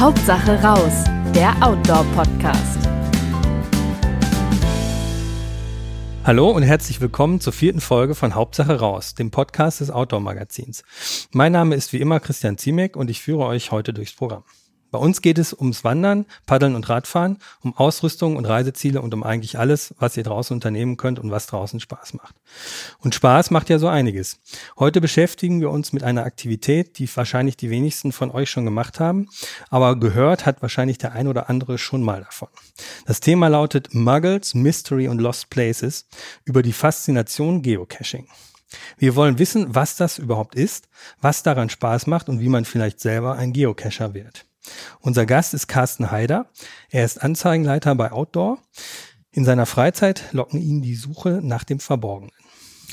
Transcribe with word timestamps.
Hauptsache 0.00 0.58
raus, 0.62 1.04
der 1.34 1.54
Outdoor-Podcast. 1.62 2.88
Hallo 6.24 6.48
und 6.52 6.62
herzlich 6.62 7.02
willkommen 7.02 7.38
zur 7.38 7.52
vierten 7.52 7.82
Folge 7.82 8.14
von 8.14 8.34
Hauptsache 8.34 8.80
raus, 8.80 9.14
dem 9.14 9.30
Podcast 9.30 9.80
des 9.82 9.90
Outdoor-Magazins. 9.90 10.84
Mein 11.32 11.52
Name 11.52 11.74
ist 11.74 11.92
wie 11.92 11.98
immer 11.98 12.18
Christian 12.18 12.56
Ziemek 12.56 12.96
und 12.96 13.10
ich 13.10 13.20
führe 13.20 13.44
euch 13.44 13.72
heute 13.72 13.92
durchs 13.92 14.14
Programm. 14.14 14.42
Bei 14.90 14.98
uns 14.98 15.22
geht 15.22 15.38
es 15.38 15.52
ums 15.52 15.84
Wandern, 15.84 16.26
Paddeln 16.46 16.74
und 16.74 16.88
Radfahren, 16.88 17.38
um 17.60 17.76
Ausrüstung 17.76 18.36
und 18.36 18.44
Reiseziele 18.44 19.00
und 19.00 19.14
um 19.14 19.22
eigentlich 19.22 19.58
alles, 19.58 19.94
was 19.98 20.16
ihr 20.16 20.24
draußen 20.24 20.54
unternehmen 20.54 20.96
könnt 20.96 21.18
und 21.18 21.30
was 21.30 21.46
draußen 21.46 21.80
Spaß 21.80 22.14
macht. 22.14 22.34
Und 22.98 23.14
Spaß 23.14 23.50
macht 23.50 23.68
ja 23.68 23.78
so 23.78 23.88
einiges. 23.88 24.38
Heute 24.78 25.00
beschäftigen 25.00 25.60
wir 25.60 25.70
uns 25.70 25.92
mit 25.92 26.02
einer 26.02 26.24
Aktivität, 26.24 26.98
die 26.98 27.08
wahrscheinlich 27.14 27.56
die 27.56 27.70
wenigsten 27.70 28.12
von 28.12 28.30
euch 28.30 28.50
schon 28.50 28.64
gemacht 28.64 29.00
haben, 29.00 29.28
aber 29.68 29.96
gehört 29.96 30.46
hat 30.46 30.62
wahrscheinlich 30.62 30.98
der 30.98 31.12
ein 31.12 31.28
oder 31.28 31.48
andere 31.48 31.78
schon 31.78 32.02
mal 32.02 32.20
davon. 32.20 32.48
Das 33.06 33.20
Thema 33.20 33.48
lautet 33.48 33.94
Muggles, 33.94 34.54
Mystery 34.54 35.08
und 35.08 35.20
Lost 35.20 35.50
Places 35.50 36.06
über 36.44 36.62
die 36.62 36.72
Faszination 36.72 37.62
Geocaching. 37.62 38.26
Wir 38.98 39.16
wollen 39.16 39.38
wissen, 39.38 39.74
was 39.74 39.96
das 39.96 40.18
überhaupt 40.18 40.54
ist, 40.54 40.88
was 41.20 41.42
daran 41.42 41.70
Spaß 41.70 42.06
macht 42.06 42.28
und 42.28 42.40
wie 42.40 42.48
man 42.48 42.64
vielleicht 42.64 43.00
selber 43.00 43.36
ein 43.36 43.52
Geocacher 43.52 44.14
wird. 44.14 44.46
Unser 45.00 45.26
Gast 45.26 45.54
ist 45.54 45.66
Carsten 45.66 46.10
Haider. 46.10 46.50
Er 46.90 47.04
ist 47.04 47.22
Anzeigenleiter 47.22 47.94
bei 47.94 48.12
Outdoor. 48.12 48.58
In 49.32 49.44
seiner 49.44 49.66
Freizeit 49.66 50.24
locken 50.32 50.60
ihn 50.60 50.82
die 50.82 50.96
Suche 50.96 51.40
nach 51.42 51.64
dem 51.64 51.80
Verborgenen. 51.80 52.32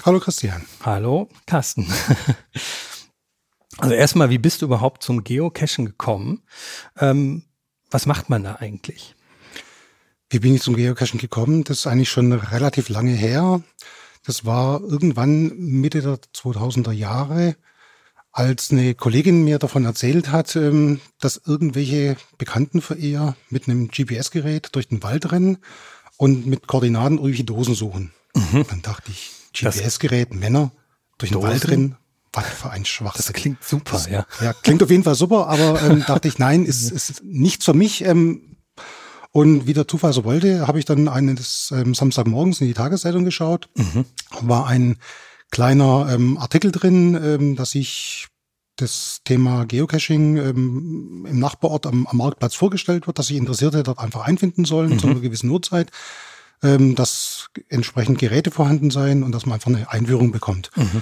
Hallo 0.06 0.20
Christian. 0.20 0.66
Hallo 0.84 1.30
Carsten. 1.46 1.88
Also 3.80 3.94
erstmal, 3.94 4.30
wie 4.32 4.40
bist 4.40 4.62
du 4.62 4.66
überhaupt 4.66 5.04
zum 5.04 5.24
Geocachen 5.24 5.86
gekommen? 5.86 6.42
Ähm, 6.98 7.44
was 7.92 8.08
macht 8.08 8.30
man 8.30 8.44
da 8.44 8.56
eigentlich? 8.56 9.16
Wie 10.30 10.40
bin 10.40 10.56
ich 10.56 10.62
zum 10.62 10.76
Geocachen 10.76 11.20
gekommen? 11.20 11.64
Das 11.64 11.80
ist 11.80 11.88
eigentlich 11.88 12.10
schon 12.10 12.34
relativ 12.34 12.90
lange 12.90 13.12
her. 13.12 13.62
Das 14.26 14.46
war 14.46 14.82
irgendwann 14.82 15.56
Mitte 15.58 16.02
der 16.02 16.16
2000er 16.16 16.92
Jahre 16.92 17.56
als 18.38 18.70
eine 18.70 18.94
Kollegin 18.94 19.44
mir 19.44 19.58
davon 19.58 19.86
erzählt 19.86 20.32
hat, 20.32 20.56
ähm, 20.56 21.02
dass 21.20 21.42
irgendwelche 21.44 22.18
Bekannten 22.38 22.82
für 22.82 22.94
ihr 22.94 23.36
mit 23.50 23.68
einem 23.68 23.88
GPS-Gerät 23.88 24.70
durch 24.74 24.88
den 24.90 25.02
Wald 25.02 25.32
rennen 25.32 25.58
und 26.18 26.46
mit 26.46 26.68
Koordinaten 26.68 27.16
irgendwelche 27.16 27.46
Dosen 27.46 27.74
suchen. 27.74 28.14
Mhm. 28.36 28.66
Dann 28.70 28.82
dachte 28.84 29.10
ich, 29.10 29.32
GPS-Gerät, 29.54 30.36
Männer 30.36 30.72
durch 31.18 31.32
den 31.32 31.42
Wald 31.42 31.68
rennen, 31.68 31.98
was 32.32 32.46
für 32.46 32.70
ein 32.70 32.86
Schwachsinn. 32.86 33.24
Das 33.26 33.34
klingt 33.34 33.64
super, 33.64 33.94
das, 33.94 34.08
ja. 34.08 34.28
Ja, 34.40 34.54
klingt 34.54 34.84
auf 34.84 34.92
jeden 34.92 35.04
Fall 35.04 35.16
super, 35.16 35.48
aber 35.48 35.82
ähm, 35.82 36.04
dachte 36.08 36.28
ich, 36.28 36.38
nein, 36.38 36.64
ist, 36.64 36.92
ist 36.92 37.24
nichts 37.24 37.66
für 37.66 37.74
mich. 37.74 38.06
Ähm, 38.06 38.58
und 39.32 39.66
wie 39.66 39.74
der 39.74 39.88
Zufall 39.88 40.14
so 40.14 40.26
wollte, 40.26 40.68
habe 40.68 40.78
ich 40.78 40.86
dann 40.86 41.08
eines 41.08 41.74
ähm, 41.76 41.96
Samstagmorgens 41.96 42.62
in 42.62 42.68
die 42.68 42.76
Tageszeitung 42.76 43.26
geschaut. 43.26 43.68
Mhm. 43.74 44.06
War 44.42 44.68
ein 44.68 44.98
kleiner 45.52 46.08
ähm, 46.12 46.38
Artikel 46.38 46.72
drin, 46.72 47.20
ähm, 47.22 47.56
dass 47.56 47.76
ich 47.76 48.28
das 48.76 49.22
Thema 49.24 49.66
Geocaching 49.66 50.38
ähm, 50.38 51.26
im 51.28 51.40
Nachbarort 51.40 51.88
am, 51.88 52.06
am, 52.08 52.18
Marktplatz 52.18 52.54
vorgestellt 52.54 53.08
wird, 53.08 53.18
dass 53.18 53.28
sich 53.28 53.38
Interessierte 53.38 53.84
dort 53.84 54.00
einfach 54.00 54.22
einfinden 54.22 54.66
sollen 54.66 54.92
mhm. 54.92 55.00
zu 55.00 55.08
einer 55.08 55.20
gewissen 55.20 55.50
Uhrzeit, 55.50 55.92
ähm, 56.62 56.96
dass 56.96 57.50
entsprechend 57.70 58.20
Geräte 58.20 58.52
vorhanden 58.52 58.92
seien 58.92 59.24
und 59.24 59.32
dass 59.32 59.46
man 59.46 59.56
einfach 59.56 59.70
eine 59.70 59.90
Einführung 59.90 60.32
bekommt. 60.32 60.70
Mhm. 60.76 61.02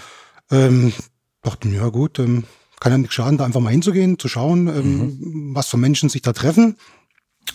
Ähm, 0.52 0.94
dachte 1.42 1.68
mir, 1.68 1.82
ja 1.82 1.90
gut, 1.90 2.20
ähm, 2.20 2.46
kann 2.80 2.92
ja 2.92 2.98
nicht 2.98 3.14
schaden, 3.14 3.38
da 3.38 3.46
einfach 3.46 3.62
mal 3.62 3.72
hinzugehen, 3.72 4.20
zu 4.20 4.30
schauen, 4.30 4.68
ähm, 4.68 4.98
mhm. 4.98 5.56
was 5.56 5.68
für 5.68 5.78
Menschen 5.78 6.10
sich 6.10 6.22
da 6.22 6.34
treffen 6.34 6.78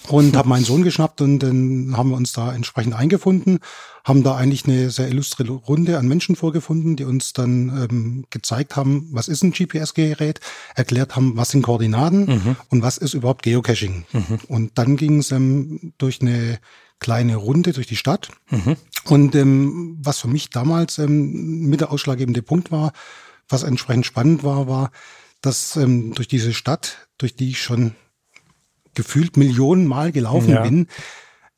und 0.08 0.36
habe 0.36 0.48
meinen 0.48 0.64
Sohn 0.64 0.82
geschnappt 0.82 1.20
und 1.20 1.40
dann 1.40 1.96
haben 1.96 2.10
wir 2.10 2.16
uns 2.16 2.32
da 2.32 2.52
entsprechend 2.52 2.94
eingefunden, 2.94 3.58
haben 4.04 4.22
da 4.22 4.36
eigentlich 4.36 4.64
eine 4.66 4.90
sehr 4.90 5.08
illustre 5.08 5.48
Runde 5.48 5.98
an 5.98 6.08
Menschen 6.08 6.36
vorgefunden, 6.36 6.96
die 6.96 7.04
uns 7.04 7.32
dann 7.32 7.68
ähm, 7.68 8.24
gezeigt 8.30 8.76
haben, 8.76 9.08
was 9.12 9.28
ist 9.28 9.42
ein 9.42 9.52
GPS-Gerät, 9.52 10.40
erklärt 10.74 11.16
haben, 11.16 11.36
was 11.36 11.50
sind 11.50 11.62
Koordinaten 11.62 12.26
mhm. 12.26 12.56
und 12.68 12.82
was 12.82 12.98
ist 12.98 13.14
überhaupt 13.14 13.42
Geocaching. 13.42 14.04
Mhm. 14.12 14.38
Und 14.48 14.78
dann 14.78 14.96
ging 14.96 15.18
es 15.18 15.32
ähm, 15.32 15.92
durch 15.98 16.20
eine 16.20 16.58
kleine 16.98 17.36
Runde 17.36 17.72
durch 17.72 17.86
die 17.86 17.96
Stadt. 17.96 18.28
Mhm. 18.50 18.76
Und 19.04 19.34
ähm, 19.34 19.98
was 20.02 20.18
für 20.18 20.28
mich 20.28 20.50
damals 20.50 20.98
ähm, 20.98 21.68
mit 21.68 21.80
der 21.80 21.90
ausschlaggebende 21.90 22.42
Punkt 22.42 22.70
war, 22.70 22.92
was 23.48 23.62
entsprechend 23.62 24.06
spannend 24.06 24.44
war, 24.44 24.68
war, 24.68 24.90
dass 25.40 25.76
ähm, 25.76 26.14
durch 26.14 26.28
diese 26.28 26.52
Stadt, 26.52 27.08
durch 27.18 27.34
die 27.34 27.50
ich 27.50 27.62
schon 27.62 27.94
gefühlt 28.94 29.36
Millionen 29.36 29.86
Mal 29.86 30.12
gelaufen 30.12 30.50
ja. 30.50 30.62
bin, 30.62 30.86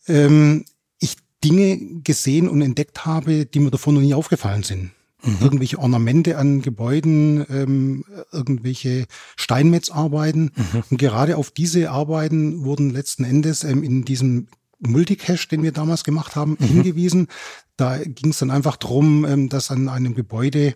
ähm, 0.07 0.65
ich 0.99 1.17
Dinge 1.45 1.79
gesehen 2.03 2.49
und 2.49 2.63
entdeckt 2.63 3.05
habe, 3.05 3.47
die 3.47 3.61
mir 3.61 3.71
davor 3.71 3.93
noch 3.93 4.01
nie 4.01 4.15
aufgefallen 4.15 4.63
sind. 4.63 4.93
Mhm. 5.25 5.37
Irgendwelche 5.41 5.79
Ornamente 5.79 6.37
an 6.37 6.63
Gebäuden, 6.63 7.47
ähm, 7.49 8.05
irgendwelche 8.33 9.07
Steinmetzarbeiten. 9.37 10.51
Mhm. 10.55 10.83
Und 10.91 10.99
gerade 10.99 11.37
auf 11.37 11.51
diese 11.51 11.91
Arbeiten 11.91 12.65
wurden 12.65 12.91
letzten 12.91 13.25
Endes 13.25 13.63
ähm, 13.65 13.83
in 13.83 14.05
diesem 14.05 14.49
Multicache, 14.81 15.49
den 15.49 15.63
wir 15.63 15.73
damals 15.73 16.03
gemacht 16.03 16.35
haben, 16.35 16.57
mhm. 16.59 16.65
hingewiesen. 16.65 17.29
Da 17.77 17.99
ging 17.99 18.31
es 18.31 18.39
dann 18.39 18.51
einfach 18.51 18.77
drum, 18.77 19.25
ähm, 19.25 19.49
dass 19.49 19.71
an 19.71 19.89
einem 19.89 20.15
Gebäude 20.15 20.75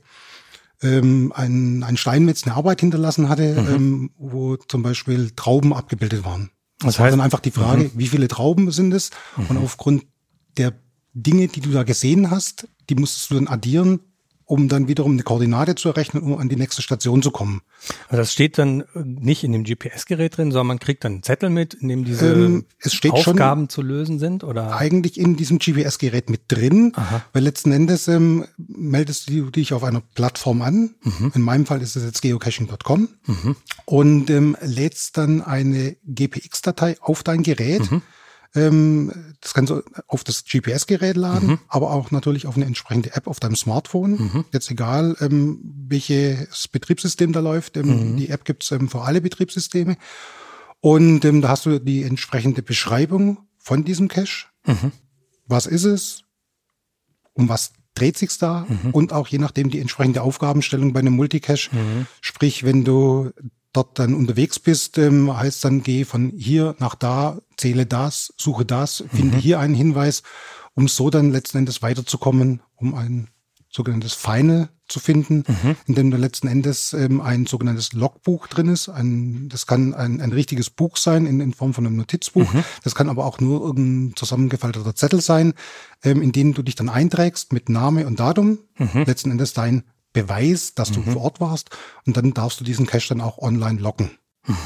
ähm, 0.87 1.33
ein, 1.35 1.83
ein 1.83 1.97
Steinmetz 1.97 2.45
eine 2.45 2.55
Arbeit 2.57 2.81
hinterlassen 2.81 3.29
hatte, 3.29 3.61
mhm. 3.61 3.75
ähm, 3.75 4.11
wo 4.19 4.57
zum 4.57 4.83
Beispiel 4.83 5.31
Trauben 5.35 5.73
abgebildet 5.73 6.25
waren. 6.25 6.51
Das, 6.79 6.87
das 6.87 6.95
heißt, 6.95 7.01
war 7.01 7.11
dann 7.11 7.21
einfach 7.21 7.41
die 7.41 7.51
Frage, 7.51 7.85
mhm. 7.85 7.91
wie 7.95 8.07
viele 8.07 8.29
Trauben 8.29 8.71
sind 8.71 8.93
es? 8.93 9.11
Mhm. 9.37 9.47
Und 9.47 9.57
aufgrund 9.59 10.05
der 10.57 10.75
Dinge, 11.13 11.49
die 11.49 11.61
du 11.61 11.71
da 11.71 11.83
gesehen 11.83 12.31
hast, 12.31 12.69
die 12.89 12.95
musstest 12.95 13.31
du 13.31 13.35
dann 13.37 13.49
addieren 13.49 14.01
um 14.47 14.69
dann 14.69 14.87
wiederum 14.87 15.13
eine 15.13 15.25
Koordinate 15.25 15.75
zu 15.75 15.89
errechnen, 15.89 16.23
um 16.23 16.39
an 16.39 16.49
die 16.49 16.57
nächste 16.57 16.81
Station 16.81 17.21
zu 17.21 17.33
kommen. 17.33 17.63
Also 18.09 18.19
das 18.19 18.33
steht 18.33 18.59
dann 18.59 18.85
nicht 18.95 19.43
in 19.43 19.53
dem 19.53 19.65
GPS-Gerät 19.65 20.37
drin, 20.37 20.53
sondern 20.53 20.69
man 20.69 20.79
kriegt 20.79 21.05
dann 21.05 21.15
einen 21.15 21.23
Zettel 21.25 21.51
mit, 21.51 21.75
in 21.75 21.89
dem 21.89 22.05
diese 22.05 22.33
ähm, 22.33 22.65
Aufgaben 23.11 23.69
zu 23.69 23.83
lösen 23.83 24.21
sind, 24.21 24.45
oder? 24.45 24.77
Eigentlich 24.77 25.19
in 25.19 25.37
diesem 25.37 25.59
GPS-Gerät 25.59 26.31
mit 26.31 26.43
drin, 26.47 26.93
Aha. 26.95 27.23
weil 27.33 27.43
letzten 27.43 27.73
Endes 27.73 28.07
ähm, 28.07 28.45
meldest 28.57 29.29
du 29.31 29.51
dich 29.51 29.73
auf 29.73 29.83
einer 29.83 30.01
Plattform 30.15 30.63
an. 30.63 30.95
Mhm. 31.03 31.33
In 31.35 31.43
meinem 31.43 31.67
Fall 31.67 31.83
ist 31.83 31.97
es 31.97 32.05
jetzt 32.05 32.23
geocaching.com 32.23 33.09
mhm. 33.27 33.57
und 33.85 34.31
ähm, 34.31 34.57
lädst 34.63 35.19
dann 35.19 35.43
eine 35.43 35.97
GPX-Datei 36.07 36.97
auf 37.01 37.25
dein 37.25 37.43
Gerät. 37.43 37.91
Mhm 37.91 38.03
ähm, 38.55 39.35
das 39.41 39.55
kannst 39.55 39.71
du 39.71 39.83
auf 40.07 40.25
das 40.25 40.45
GPS-Gerät 40.45 41.17
laden, 41.17 41.49
mhm. 41.49 41.59
aber 41.69 41.91
auch 41.91 42.11
natürlich 42.11 42.47
auf 42.47 42.57
eine 42.57 42.65
entsprechende 42.65 43.15
App 43.15 43.27
auf 43.27 43.41
deinem 43.41 43.57
Smartphone. 43.57 44.13
Mhm. 44.13 44.45
Jetzt 44.53 44.71
egal, 44.71 45.17
ähm, 45.21 45.61
welches 45.89 46.69
Betriebssystem 46.69 47.33
da 47.33 47.41
läuft. 47.41 47.77
Ähm, 47.77 48.13
mhm. 48.13 48.17
Die 48.17 48.29
App 48.29 48.45
gibt's 48.45 48.71
ähm, 48.71 48.89
für 48.89 49.03
alle 49.03 49.21
Betriebssysteme. 49.21 49.97
Und 50.81 51.25
ähm, 51.25 51.43
da 51.43 51.49
hast 51.49 51.67
du 51.67 51.79
die 51.79 52.03
entsprechende 52.03 52.63
Beschreibung 52.63 53.39
von 53.59 53.85
diesem 53.85 54.09
Cache. 54.09 54.47
Mhm. 54.67 54.93
Was 55.47 55.67
ist 55.67 55.85
es? 55.85 56.23
Um 57.33 57.49
was 57.49 57.73
dreht 57.95 58.17
sich's 58.17 58.39
da? 58.39 58.67
Mhm. 58.69 58.91
Und 58.93 59.13
auch 59.13 59.27
je 59.27 59.39
nachdem 59.39 59.71
die 59.71 59.81
entsprechende 59.81 60.23
Aufgabenstellung 60.23 60.93
bei 60.93 61.01
einem 61.01 61.15
Multicache. 61.15 61.75
Mhm. 61.75 62.07
Sprich, 62.21 62.65
wenn 62.65 62.85
du 62.85 63.33
dort 63.77 63.99
dann 63.99 64.15
unterwegs 64.15 64.59
bist, 64.59 64.99
ähm, 64.99 65.37
heißt 65.37 65.65
dann, 65.65 65.83
geh 65.83 66.05
von 66.05 66.33
hier 66.37 66.75
nach 66.79 66.95
da, 66.95 67.39
zähle 67.57 67.87
das, 67.87 68.33
suche 68.37 68.65
das, 68.65 69.05
finde 69.13 69.37
mhm. 69.37 69.41
hier 69.41 69.61
einen 69.61 69.75
Hinweis, 69.75 70.23
um 70.75 70.89
so 70.89 71.11
dann 71.11 71.31
letzten 71.31 71.59
Endes 71.59 71.83
weiterzukommen, 71.83 72.61
um 72.77 72.95
ein 72.95 73.29
sogenanntes 73.71 74.15
Final 74.15 74.71
zu 74.89 75.01
finden, 75.01 75.45
mhm. 75.47 75.77
in 75.87 75.95
dem 75.95 76.11
da 76.11 76.17
letzten 76.17 76.49
Endes 76.49 76.93
ähm, 76.93 77.21
ein 77.21 77.47
sogenanntes 77.47 77.93
Logbuch 77.93 78.47
drin 78.47 78.69
ist. 78.69 78.89
Ein, 78.89 79.49
das 79.49 79.67
kann 79.67 79.95
ein, 79.95 80.21
ein 80.21 80.33
richtiges 80.33 80.71
Buch 80.71 80.97
sein 80.97 81.27
in, 81.27 81.41
in 81.41 81.53
Form 81.53 81.75
von 81.75 81.87
einem 81.87 81.97
Notizbuch. 81.97 82.53
Mhm. 82.53 82.65
Das 82.85 82.95
kann 82.95 83.09
aber 83.09 83.27
auch 83.27 83.41
nur 83.41 83.61
irgendein 83.61 84.17
zusammengefalteter 84.17 84.95
Zettel 84.95 85.21
sein, 85.21 85.55
ähm, 86.03 86.23
in 86.23 86.33
den 86.33 86.55
du 86.55 86.63
dich 86.63 86.77
dann 86.77 86.89
einträgst 86.89 87.53
mit 87.53 87.69
Name 87.69 88.07
und 88.07 88.21
Datum. 88.21 88.59
Mhm. 88.79 89.05
Letzten 89.05 89.31
Endes 89.31 89.53
dein 89.53 89.83
Beweis, 90.17 90.75
dass 90.75 90.91
du 90.91 91.01
mhm. 91.01 91.13
vor 91.13 91.23
Ort 91.23 91.41
warst 91.41 91.69
und 92.07 92.17
dann 92.17 92.33
darfst 92.33 92.59
du 92.59 92.65
diesen 92.65 92.87
Cache 92.87 93.09
dann 93.11 93.21
auch 93.21 93.37
online 93.39 93.79
locken. 93.79 94.11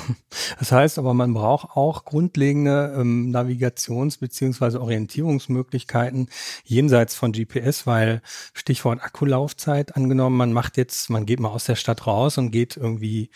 Das 0.58 0.73
heißt 0.73 0.99
aber, 0.99 1.14
man 1.14 1.32
braucht 1.32 1.70
auch 1.75 2.05
grundlegende 2.05 2.94
ähm, 2.97 3.31
Navigations- 3.31 4.19
beziehungsweise 4.20 4.81
Orientierungsmöglichkeiten 4.81 6.29
jenseits 6.64 7.14
von 7.14 7.32
GPS, 7.32 7.87
weil 7.87 8.20
Stichwort 8.52 9.02
Akkulaufzeit 9.02 9.97
angenommen, 9.97 10.37
man 10.37 10.52
macht 10.52 10.76
jetzt, 10.76 11.08
man 11.08 11.25
geht 11.25 11.41
mal 11.41 11.49
aus 11.49 11.64
der 11.64 11.76
Stadt 11.76 12.06
raus 12.06 12.37
und 12.37 12.50
geht 12.50 12.76
irgendwie 12.76 13.31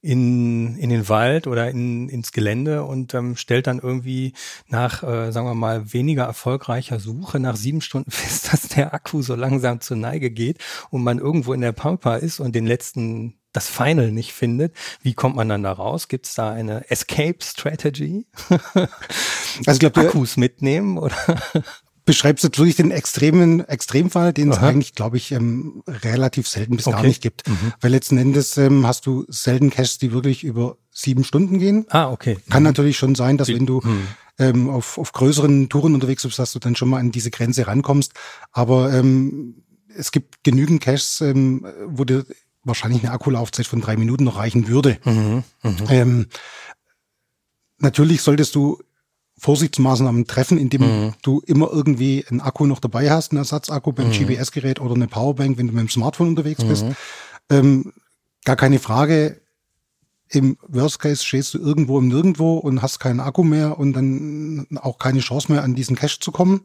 in, 0.00 0.76
in 0.76 0.90
den 0.90 1.08
Wald 1.08 1.46
oder 1.46 1.70
in, 1.70 2.08
ins 2.08 2.32
Gelände 2.32 2.84
und 2.84 3.14
ähm, 3.14 3.36
stellt 3.36 3.66
dann 3.66 3.80
irgendwie 3.80 4.32
nach, 4.68 5.02
äh, 5.02 5.32
sagen 5.32 5.46
wir 5.46 5.54
mal, 5.54 5.92
weniger 5.92 6.24
erfolgreicher 6.24 7.00
Suche 7.00 7.40
nach 7.40 7.56
sieben 7.56 7.80
Stunden 7.80 8.10
fest, 8.12 8.52
dass 8.52 8.68
der 8.68 8.94
Akku 8.94 9.22
so 9.22 9.34
langsam 9.34 9.80
zur 9.80 9.96
Neige 9.96 10.30
geht 10.30 10.58
und 10.90 11.02
man 11.02 11.18
irgendwo 11.18 11.52
in 11.52 11.60
der 11.60 11.72
Pampa 11.72 12.16
ist 12.16 12.40
und 12.40 12.54
den 12.54 12.66
letzten 12.66 13.34
das 13.52 13.68
Final 13.68 14.12
nicht 14.12 14.34
findet. 14.34 14.76
Wie 15.02 15.14
kommt 15.14 15.34
man 15.34 15.48
dann 15.48 15.62
da 15.62 15.72
raus? 15.72 16.08
Gibt 16.08 16.26
es 16.26 16.34
da 16.34 16.52
eine 16.52 16.88
Escape 16.90 17.38
Strategy? 17.42 18.26
Also 19.66 19.72
ich 19.72 19.78
glaube, 19.80 20.08
Akkus 20.08 20.36
mitnehmen 20.36 20.98
oder? 20.98 21.16
Beschreibst 22.08 22.42
jetzt 22.42 22.56
wirklich 22.58 22.76
den 22.76 22.90
extremen 22.90 23.60
Extremfall, 23.68 24.32
den 24.32 24.50
es 24.50 24.56
eigentlich, 24.56 24.94
glaube 24.94 25.18
ich, 25.18 25.30
ähm, 25.32 25.82
relativ 25.86 26.48
selten 26.48 26.76
bis 26.76 26.86
gar 26.86 27.00
Okay. 27.00 27.08
nicht 27.08 27.20
gibt. 27.20 27.42
Weil 27.82 27.90
letzten 27.90 28.16
Endes 28.16 28.56
ähm, 28.56 28.86
hast 28.86 29.04
du 29.04 29.26
selten 29.28 29.68
Caches, 29.68 29.98
die 29.98 30.10
wirklich 30.10 30.42
über 30.42 30.78
sieben 30.90 31.22
Stunden 31.22 31.58
gehen. 31.58 31.84
Ah, 31.90 32.10
okay. 32.10 32.38
Kann 32.48 32.62
natürlich 32.62 32.96
schon 32.96 33.14
sein, 33.14 33.36
dass 33.36 33.48
wenn 33.48 33.66
du 33.66 33.82
ähm, 34.38 34.70
auf, 34.70 34.96
auf 34.96 35.12
größeren 35.12 35.68
Touren 35.68 35.92
unterwegs 35.92 36.22
bist, 36.22 36.38
dass 36.38 36.52
du 36.52 36.58
dann 36.58 36.76
schon 36.76 36.88
mal 36.88 36.98
an 36.98 37.12
diese 37.12 37.30
Grenze 37.30 37.66
rankommst. 37.66 38.14
Aber 38.52 38.90
ähm, 38.94 39.62
es 39.94 40.10
gibt 40.10 40.42
genügend 40.44 40.80
Caches, 40.80 41.20
ähm, 41.20 41.66
wo 41.88 42.06
dir 42.06 42.24
wahrscheinlich 42.64 43.02
eine 43.04 43.12
Akkulaufzeit 43.12 43.66
von 43.66 43.82
drei 43.82 43.98
Minuten 43.98 44.24
noch 44.24 44.38
reichen 44.38 44.66
würde. 44.68 44.98
Ähm, 45.90 46.26
natürlich 47.78 48.22
solltest 48.22 48.54
du 48.54 48.80
Vorsichtsmaßnahmen 49.38 50.26
treffen, 50.26 50.58
indem 50.58 50.82
du 51.22 51.40
immer 51.46 51.70
irgendwie 51.72 52.24
einen 52.28 52.40
Akku 52.40 52.66
noch 52.66 52.80
dabei 52.80 53.10
hast, 53.10 53.32
einen 53.32 53.38
Ersatzakku 53.38 53.92
beim 53.92 54.10
GPS-Gerät 54.10 54.80
oder 54.80 54.94
eine 54.94 55.06
Powerbank, 55.08 55.58
wenn 55.58 55.68
du 55.68 55.72
mit 55.72 55.82
dem 55.82 55.88
Smartphone 55.90 56.28
unterwegs 56.28 56.62
bist. 56.64 56.84
Ähm, 57.50 57.92
gar 58.44 58.56
keine 58.56 58.78
Frage. 58.78 59.40
Im 60.30 60.58
Worst 60.68 60.98
Case 60.98 61.24
stehst 61.24 61.54
du 61.54 61.58
irgendwo 61.58 61.98
im 61.98 62.08
Nirgendwo 62.08 62.58
und 62.58 62.82
hast 62.82 62.98
keinen 62.98 63.20
Akku 63.20 63.44
mehr 63.44 63.78
und 63.78 63.94
dann 63.94 64.66
auch 64.82 64.98
keine 64.98 65.20
Chance 65.20 65.50
mehr 65.50 65.62
an 65.64 65.74
diesen 65.74 65.96
Cache 65.96 66.18
zu 66.20 66.32
kommen. 66.32 66.62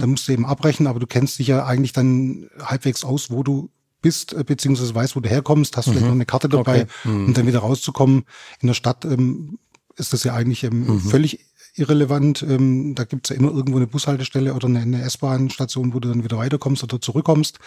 Dann 0.00 0.10
musst 0.10 0.26
du 0.26 0.32
eben 0.32 0.44
abbrechen, 0.44 0.88
aber 0.88 0.98
du 0.98 1.06
kennst 1.06 1.38
dich 1.38 1.46
ja 1.46 1.64
eigentlich 1.64 1.92
dann 1.92 2.48
halbwegs 2.60 3.04
aus, 3.04 3.30
wo 3.30 3.44
du 3.44 3.70
bist, 4.02 4.32
äh, 4.32 4.42
beziehungsweise 4.44 4.94
weißt, 4.94 5.14
wo 5.14 5.20
du 5.20 5.28
herkommst, 5.28 5.76
hast 5.76 5.84
vielleicht 5.88 6.06
noch 6.06 6.12
eine 6.12 6.26
Karte 6.26 6.48
dabei 6.48 6.86
Okay. 7.04 7.08
und 7.26 7.36
dann 7.38 7.46
wieder 7.46 7.60
rauszukommen. 7.60 8.24
In 8.60 8.66
der 8.66 8.74
Stadt 8.74 9.04
ähm, 9.04 9.58
ist 9.96 10.12
das 10.12 10.24
ja 10.24 10.34
eigentlich 10.34 10.64
ähm, 10.64 11.00
völlig 11.00 11.46
irrelevant. 11.78 12.42
Ähm, 12.42 12.94
da 12.94 13.04
gibt's 13.04 13.30
ja 13.30 13.36
immer 13.36 13.52
irgendwo 13.52 13.76
eine 13.76 13.86
Bushaltestelle 13.86 14.54
oder 14.54 14.68
eine, 14.68 14.80
eine 14.80 15.02
S-Bahn-Station, 15.02 15.94
wo 15.94 16.00
du 16.00 16.08
dann 16.08 16.24
wieder 16.24 16.38
weiterkommst 16.38 16.82
oder 16.82 17.00
zurückkommst. 17.00 17.58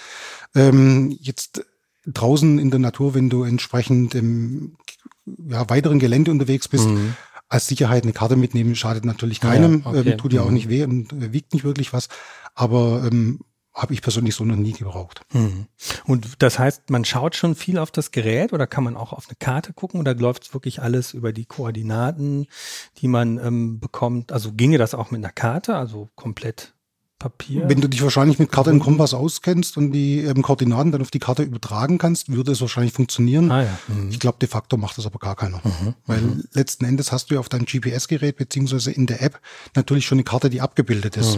Ähm, 0.56 1.16
jetzt 1.20 1.66
draußen 2.06 2.60
in 2.60 2.72
der 2.72 2.80
Natur, 2.80 3.14
wenn 3.14 3.30
du 3.30 3.44
entsprechend 3.44 4.16
im 4.16 4.76
ja, 5.48 5.70
weiteren 5.70 6.00
Gelände 6.00 6.32
unterwegs 6.32 6.68
bist, 6.68 6.88
als 7.48 7.68
Sicherheit 7.68 8.04
eine 8.04 8.14
Karte 8.14 8.38
mitnehmen, 8.38 8.76
schadet 8.76 9.06
natürlich 9.06 9.40
keinem, 9.40 9.82
Ja, 9.86 9.92
okay. 9.92 10.12
ähm, 10.12 10.18
tut 10.18 10.34
ja 10.34 10.42
auch 10.42 10.52
nicht 10.52 10.70
weh 10.70 10.84
und 10.84 11.12
äh, 11.14 11.34
wiegt 11.34 11.54
nicht 11.54 11.64
wirklich 11.64 11.94
was. 11.94 12.08
Aber 12.56 13.04
ähm, 13.06 13.42
habe 13.82 13.94
ich 13.94 14.02
persönlich 14.02 14.36
so 14.36 14.46
noch 14.46 14.56
nie 14.56 14.74
gebraucht. 14.74 15.22
Mhm. 15.34 15.66
Und 16.06 16.42
das 16.42 16.60
heißt, 16.60 16.90
man 16.90 17.04
schaut 17.04 17.36
schon 17.36 17.56
viel 17.56 17.78
auf 17.78 17.92
das 17.92 18.12
Gerät 18.12 18.54
oder 18.54 18.68
kann 18.68 18.84
man 18.84 18.96
auch 18.96 19.12
auf 19.14 19.28
eine 19.28 19.36
Karte 19.40 19.74
gucken 19.74 20.00
oder 20.00 20.14
läuft 20.14 20.54
wirklich 20.54 20.82
alles 20.82 21.14
über 21.14 21.34
die 21.34 21.46
Koordinaten, 21.46 22.48
die 22.98 23.08
man 23.08 23.38
ähm, 23.40 23.80
bekommt? 23.80 24.32
Also 24.32 24.52
ginge 24.54 24.78
das 24.78 24.94
auch 24.94 25.12
mit 25.12 25.20
einer 25.24 25.34
Karte, 25.34 25.76
also 25.76 26.10
komplett 26.16 26.74
Papier? 27.22 27.70
Wenn 27.70 27.80
du 27.80 27.88
dich 27.88 28.02
wahrscheinlich 28.02 28.40
mit 28.40 28.52
Karte 28.52 28.72
und 28.72 28.80
Kompass 28.80 29.14
auskennst 29.14 29.78
und 29.78 29.92
die 29.92 30.22
ähm, 30.22 30.42
Koordinaten 30.42 30.92
dann 30.92 31.02
auf 31.02 31.12
die 31.12 31.20
Karte 31.20 31.44
übertragen 31.44 32.00
kannst, 32.00 32.32
würde 32.32 32.52
es 32.52 32.62
wahrscheinlich 32.62 32.94
funktionieren. 32.94 33.52
ah 33.52 33.64
ja. 33.64 33.80
Mhm. 33.88 34.10
Ich 34.10 34.20
glaube, 34.20 34.40
de 34.42 34.50
facto 34.50 34.76
macht 34.76 34.98
das 34.98 35.06
aber 35.06 35.20
gar 35.20 35.36
keiner. 35.36 35.62
Weil 36.08 36.44
letzten 36.54 36.86
Endes 36.86 37.12
hast 37.12 37.30
du 37.30 37.36
ja 37.36 37.40
auf 37.40 37.48
deinem 37.48 37.66
GPS-Gerät 37.66 38.38
beziehungsweise 38.38 38.92
in 38.92 39.06
der 39.06 39.22
App 39.22 39.40
natürlich 39.76 40.08
schon 40.08 40.18
eine 40.18 40.24
Karte, 40.24 40.50
die 40.50 40.62
abgebildet 40.62 41.16
ist. 41.16 41.38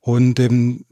Und 0.00 0.38
ähm, 0.40 0.84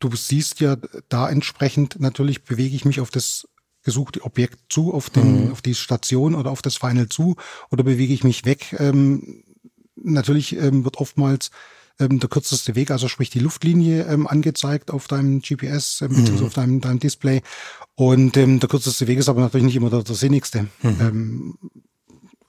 du 0.00 0.14
siehst 0.16 0.60
ja 0.60 0.76
da 1.08 1.30
entsprechend, 1.30 2.00
natürlich 2.00 2.44
bewege 2.44 2.74
ich 2.74 2.84
mich 2.84 3.00
auf 3.00 3.10
das 3.10 3.46
gesuchte 3.82 4.22
Objekt 4.24 4.58
zu, 4.68 4.92
auf, 4.92 5.08
den, 5.08 5.52
auf 5.52 5.62
die 5.62 5.74
Station 5.74 6.34
oder 6.34 6.50
auf 6.50 6.62
das 6.62 6.76
Final 6.76 7.08
zu 7.08 7.36
oder 7.70 7.84
bewege 7.84 8.12
ich 8.12 8.24
mich 8.24 8.44
weg. 8.44 8.76
Ähm, 8.78 9.44
natürlich 9.94 10.56
ähm, 10.56 10.84
wird 10.84 10.98
oftmals 10.98 11.50
ähm, 11.98 12.18
der 12.18 12.28
kürzeste 12.28 12.74
Weg, 12.74 12.90
also 12.90 13.08
sprich 13.08 13.30
die 13.30 13.38
Luftlinie 13.38 14.04
ähm, 14.04 14.26
angezeigt 14.26 14.90
auf 14.90 15.06
deinem 15.06 15.40
GPS, 15.40 16.00
ähm, 16.02 16.08
beziehungsweise 16.08 16.44
auf 16.44 16.54
deinem, 16.54 16.80
deinem 16.80 16.98
Display. 16.98 17.42
Und 17.94 18.36
ähm, 18.36 18.60
der 18.60 18.68
kürzeste 18.68 19.06
Weg 19.06 19.18
ist 19.18 19.28
aber 19.28 19.40
natürlich 19.40 19.66
nicht 19.66 19.76
immer 19.76 19.90
der, 19.90 20.02
der 20.02 20.14
sinnigste. 20.14 20.66
Ähm, 20.82 21.54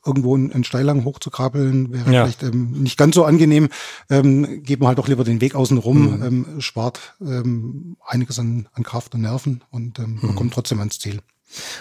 irgendwo 0.06 0.36
einen, 0.36 0.52
einen 0.52 0.64
Steilhang 0.64 1.04
hochzukrabbeln 1.06 1.92
wäre 1.94 2.12
Ja. 2.12 2.24
vielleicht 2.26 2.44
ähm, 2.44 2.72
nicht 2.72 2.98
ganz 2.98 3.16
so 3.16 3.26
angenehm. 3.26 3.70
Ähm, 4.10 4.64
geht 4.64 4.80
man 4.80 4.88
halt 4.90 4.98
doch 4.98 5.08
lieber 5.08 5.24
den 5.24 5.42
Weg 5.42 5.56
außen 5.56 5.78
rum, 5.78 6.22
ähm, 6.24 6.62
spart 6.62 7.16
ähm, 7.22 7.98
einiges 8.06 8.40
an, 8.40 8.68
an 8.74 8.84
Kraft 8.84 9.14
und 9.14 9.22
Nerven 9.22 9.64
und 9.70 10.00
ähm, 10.00 10.20
man 10.22 10.36
kommt 10.36 10.54
trotzdem 10.54 10.80
ans 10.80 11.00
Ziel. 11.00 11.20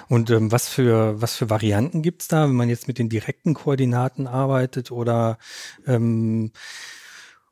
Und 0.08 0.30
ähm, 0.30 0.50
was 0.50 0.68
für 0.68 1.20
was 1.22 1.36
für 1.36 1.48
Varianten 1.48 2.02
gibt's 2.02 2.26
da, 2.28 2.48
wenn 2.48 2.56
man 2.56 2.68
jetzt 2.68 2.88
mit 2.88 2.98
den 2.98 3.08
direkten 3.08 3.54
Koordinaten 3.54 4.26
arbeitet 4.26 4.90
oder 4.90 5.38
ähm, 5.86 6.50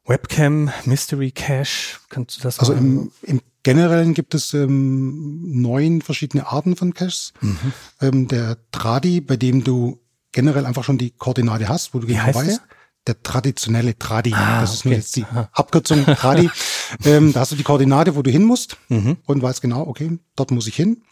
Webcam, 0.04 0.70
Mystery 0.84 1.30
Cache? 1.30 1.98
Kannst 2.08 2.38
du 2.38 2.42
das 2.42 2.58
Also 2.58 2.72
im, 2.72 3.12
im 3.22 3.40
Generellen 3.62 4.14
gibt 4.14 4.34
es 4.34 4.54
ähm, 4.54 5.60
neun 5.60 6.00
verschiedene 6.00 6.46
Arten 6.46 6.76
von 6.76 6.94
Caches. 6.94 7.34
Mhm. 7.40 7.72
Ähm, 8.00 8.28
der 8.28 8.56
Tradi, 8.72 9.20
bei 9.20 9.36
dem 9.36 9.62
du 9.62 10.00
generell 10.32 10.66
einfach 10.66 10.84
schon 10.84 10.98
die 10.98 11.10
Koordinate 11.10 11.68
hast, 11.68 11.94
wo 11.94 11.98
du 11.98 12.06
genau 12.06 12.34
weißt. 12.34 12.60
Der 13.06 13.22
traditionelle 13.22 13.96
Tradi. 13.98 14.34
Ah, 14.34 14.60
das 14.60 14.74
ist 14.74 14.84
nur 14.84 14.92
okay. 14.92 15.00
jetzt 15.00 15.16
die 15.16 15.24
Abkürzung 15.52 16.04
Tradi. 16.16 16.50
ähm, 17.04 17.32
da 17.32 17.40
hast 17.40 17.52
du 17.52 17.56
die 17.56 17.62
Koordinate, 17.62 18.14
wo 18.16 18.22
du 18.22 18.30
hin 18.30 18.44
musst 18.44 18.76
Mhm. 18.88 19.16
und 19.24 19.40
weißt 19.40 19.62
genau, 19.62 19.86
okay, 19.86 20.18
dort 20.36 20.50
muss 20.50 20.66
ich 20.66 20.76
hin. 20.76 21.02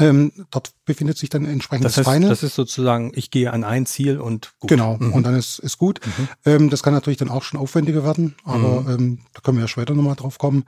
Ähm, 0.00 0.32
dort 0.50 0.72
befindet 0.84 1.16
sich 1.16 1.30
dann 1.30 1.44
entsprechend 1.46 1.84
das 1.84 1.94
das, 1.94 2.06
heißt, 2.06 2.14
Final. 2.16 2.28
das 2.28 2.42
ist 2.42 2.56
sozusagen, 2.56 3.12
ich 3.14 3.30
gehe 3.30 3.52
an 3.52 3.62
ein 3.62 3.86
Ziel 3.86 4.18
und 4.20 4.52
gut. 4.58 4.68
Genau, 4.68 4.94
und 4.96 5.22
dann 5.22 5.36
ist, 5.36 5.60
ist 5.60 5.78
gut. 5.78 6.00
Ähm, 6.44 6.70
das 6.70 6.82
kann 6.82 6.92
natürlich 6.92 7.18
dann 7.18 7.28
auch 7.30 7.44
schon 7.44 7.58
aufwendiger 7.60 8.02
werden, 8.04 8.34
aber 8.44 8.84
ähm, 8.92 9.20
da 9.32 9.40
können 9.40 9.58
wir 9.58 9.62
ja 9.62 9.68
später 9.68 9.94
nochmal 9.94 10.16
drauf 10.16 10.38
kommen. 10.38 10.64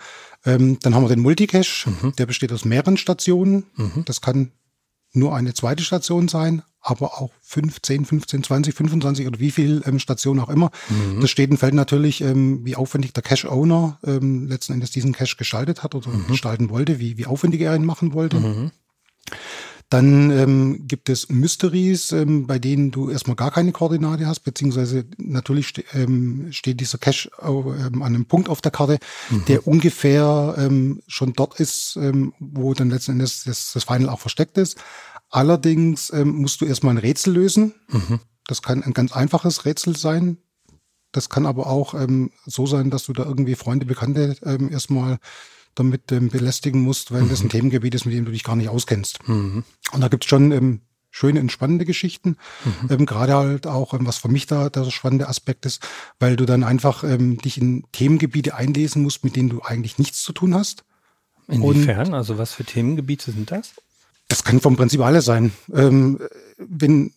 Ähm, 0.46 0.78
dann 0.80 0.94
haben 0.94 1.02
wir 1.02 1.08
den 1.08 1.20
Multicache, 1.20 1.90
der 2.16 2.26
besteht 2.26 2.52
aus 2.52 2.64
mehreren 2.64 2.96
Stationen. 2.96 3.64
Das 4.06 4.20
kann 4.20 4.52
nur 5.12 5.34
eine 5.34 5.52
zweite 5.52 5.82
Station 5.82 6.28
sein, 6.28 6.62
aber 6.90 7.20
auch 7.20 7.32
5, 7.42 7.82
10, 7.82 8.04
15, 8.04 8.42
20, 8.42 8.74
25 8.74 9.26
oder 9.26 9.40
wie 9.40 9.50
viel 9.50 9.82
ähm, 9.86 9.98
Stationen 9.98 10.40
auch 10.40 10.48
immer. 10.48 10.70
Das 11.20 11.30
steht 11.30 11.50
und 11.50 11.58
fällt 11.58 11.74
natürlich, 11.74 12.20
ähm, 12.20 12.64
wie 12.64 12.76
aufwendig 12.76 13.12
der 13.12 13.22
Cache-Owner 13.22 13.98
ähm, 14.04 14.48
letzten 14.48 14.72
Endes 14.72 14.90
diesen 14.90 15.12
Cache 15.12 15.36
gestaltet 15.36 15.82
hat 15.82 15.94
oder 15.94 16.10
gestalten 16.28 16.70
wollte, 16.70 16.98
wie, 16.98 17.18
wie 17.18 17.26
aufwendig 17.26 17.60
er 17.60 17.74
ihn 17.74 17.84
machen 17.84 18.12
wollte. 18.12 18.36
Dann 19.90 20.30
ähm, 20.30 20.86
gibt 20.86 21.08
es 21.08 21.30
Mysteries, 21.30 22.12
ähm, 22.12 22.46
bei 22.46 22.58
denen 22.58 22.90
du 22.90 23.08
erstmal 23.08 23.36
gar 23.36 23.50
keine 23.50 23.72
Koordinate 23.72 24.26
hast, 24.26 24.40
beziehungsweise 24.40 25.06
natürlich 25.16 25.68
ste 25.68 25.82
ähm, 25.94 26.48
steht 26.50 26.80
dieser 26.80 26.98
Cache 26.98 27.30
ähm, 27.42 28.02
an 28.02 28.14
einem 28.14 28.26
Punkt 28.26 28.50
auf 28.50 28.60
der 28.60 28.70
Karte, 28.70 28.98
der 29.48 29.66
ungefähr 29.66 30.56
ähm, 30.58 31.00
schon 31.06 31.32
dort 31.32 31.58
ist, 31.58 31.96
ähm, 31.96 32.34
wo 32.38 32.74
dann 32.74 32.90
letzten 32.90 33.12
Endes 33.12 33.44
das, 33.44 33.72
das 33.72 33.84
Final 33.84 34.10
auch 34.10 34.20
versteckt 34.20 34.58
ist. 34.58 34.76
Allerdings 35.30 36.10
ähm, 36.12 36.36
musst 36.36 36.60
du 36.60 36.64
erstmal 36.64 36.94
ein 36.94 36.98
Rätsel 36.98 37.34
lösen. 37.34 37.74
Das 38.46 38.62
kann 38.62 38.82
ein 38.82 38.94
ganz 38.94 39.12
einfaches 39.12 39.64
Rätsel 39.64 39.96
sein. 39.96 40.38
Das 41.12 41.28
kann 41.28 41.46
aber 41.46 41.66
auch 41.66 41.94
ähm, 41.94 42.30
so 42.46 42.66
sein, 42.66 42.90
dass 42.90 43.04
du 43.04 43.12
da 43.12 43.24
irgendwie 43.24 43.54
Freunde, 43.54 43.86
Bekannte 43.86 44.36
ähm, 44.44 44.70
erstmal 44.70 45.18
damit 45.74 46.10
ähm, 46.12 46.28
belästigen 46.28 46.80
musst, 46.82 47.12
weil 47.12 47.28
das 47.28 47.42
ein 47.42 47.48
Themengebiet 47.48 47.94
ist, 47.94 48.04
mit 48.04 48.14
dem 48.14 48.24
du 48.24 48.32
dich 48.32 48.44
gar 48.44 48.56
nicht 48.56 48.68
auskennst. 48.68 49.20
Und 49.92 50.00
da 50.00 50.08
gibt's 50.08 50.26
schon 50.26 50.50
ähm, 50.52 50.80
schöne, 51.10 51.40
entspannende 51.40 51.84
Geschichten. 51.84 52.36
Ähm, 52.90 53.06
Gerade 53.06 53.34
halt 53.34 53.66
auch, 53.66 53.94
ähm, 53.94 54.06
was 54.06 54.18
für 54.18 54.28
mich 54.28 54.46
da 54.46 54.68
der 54.68 54.90
spannende 54.90 55.28
Aspekt 55.28 55.66
ist, 55.66 55.86
weil 56.18 56.36
du 56.36 56.46
dann 56.46 56.64
einfach 56.64 57.04
ähm, 57.04 57.38
dich 57.38 57.58
in 57.58 57.84
Themengebiete 57.92 58.54
einlesen 58.54 59.02
musst, 59.02 59.24
mit 59.24 59.36
denen 59.36 59.48
du 59.48 59.62
eigentlich 59.62 59.98
nichts 59.98 60.22
zu 60.22 60.32
tun 60.32 60.54
hast. 60.54 60.84
Inwiefern? 61.48 62.12
Also 62.14 62.38
was 62.38 62.52
für 62.52 62.64
Themengebiete 62.64 63.32
sind 63.32 63.50
das? 63.50 63.74
Das 64.28 64.44
kann 64.44 64.60
vom 64.60 64.76
Prinzip 64.76 65.00
alles 65.00 65.24
sein. 65.24 65.52
Ähm, 65.72 66.18
wenn, 66.58 67.12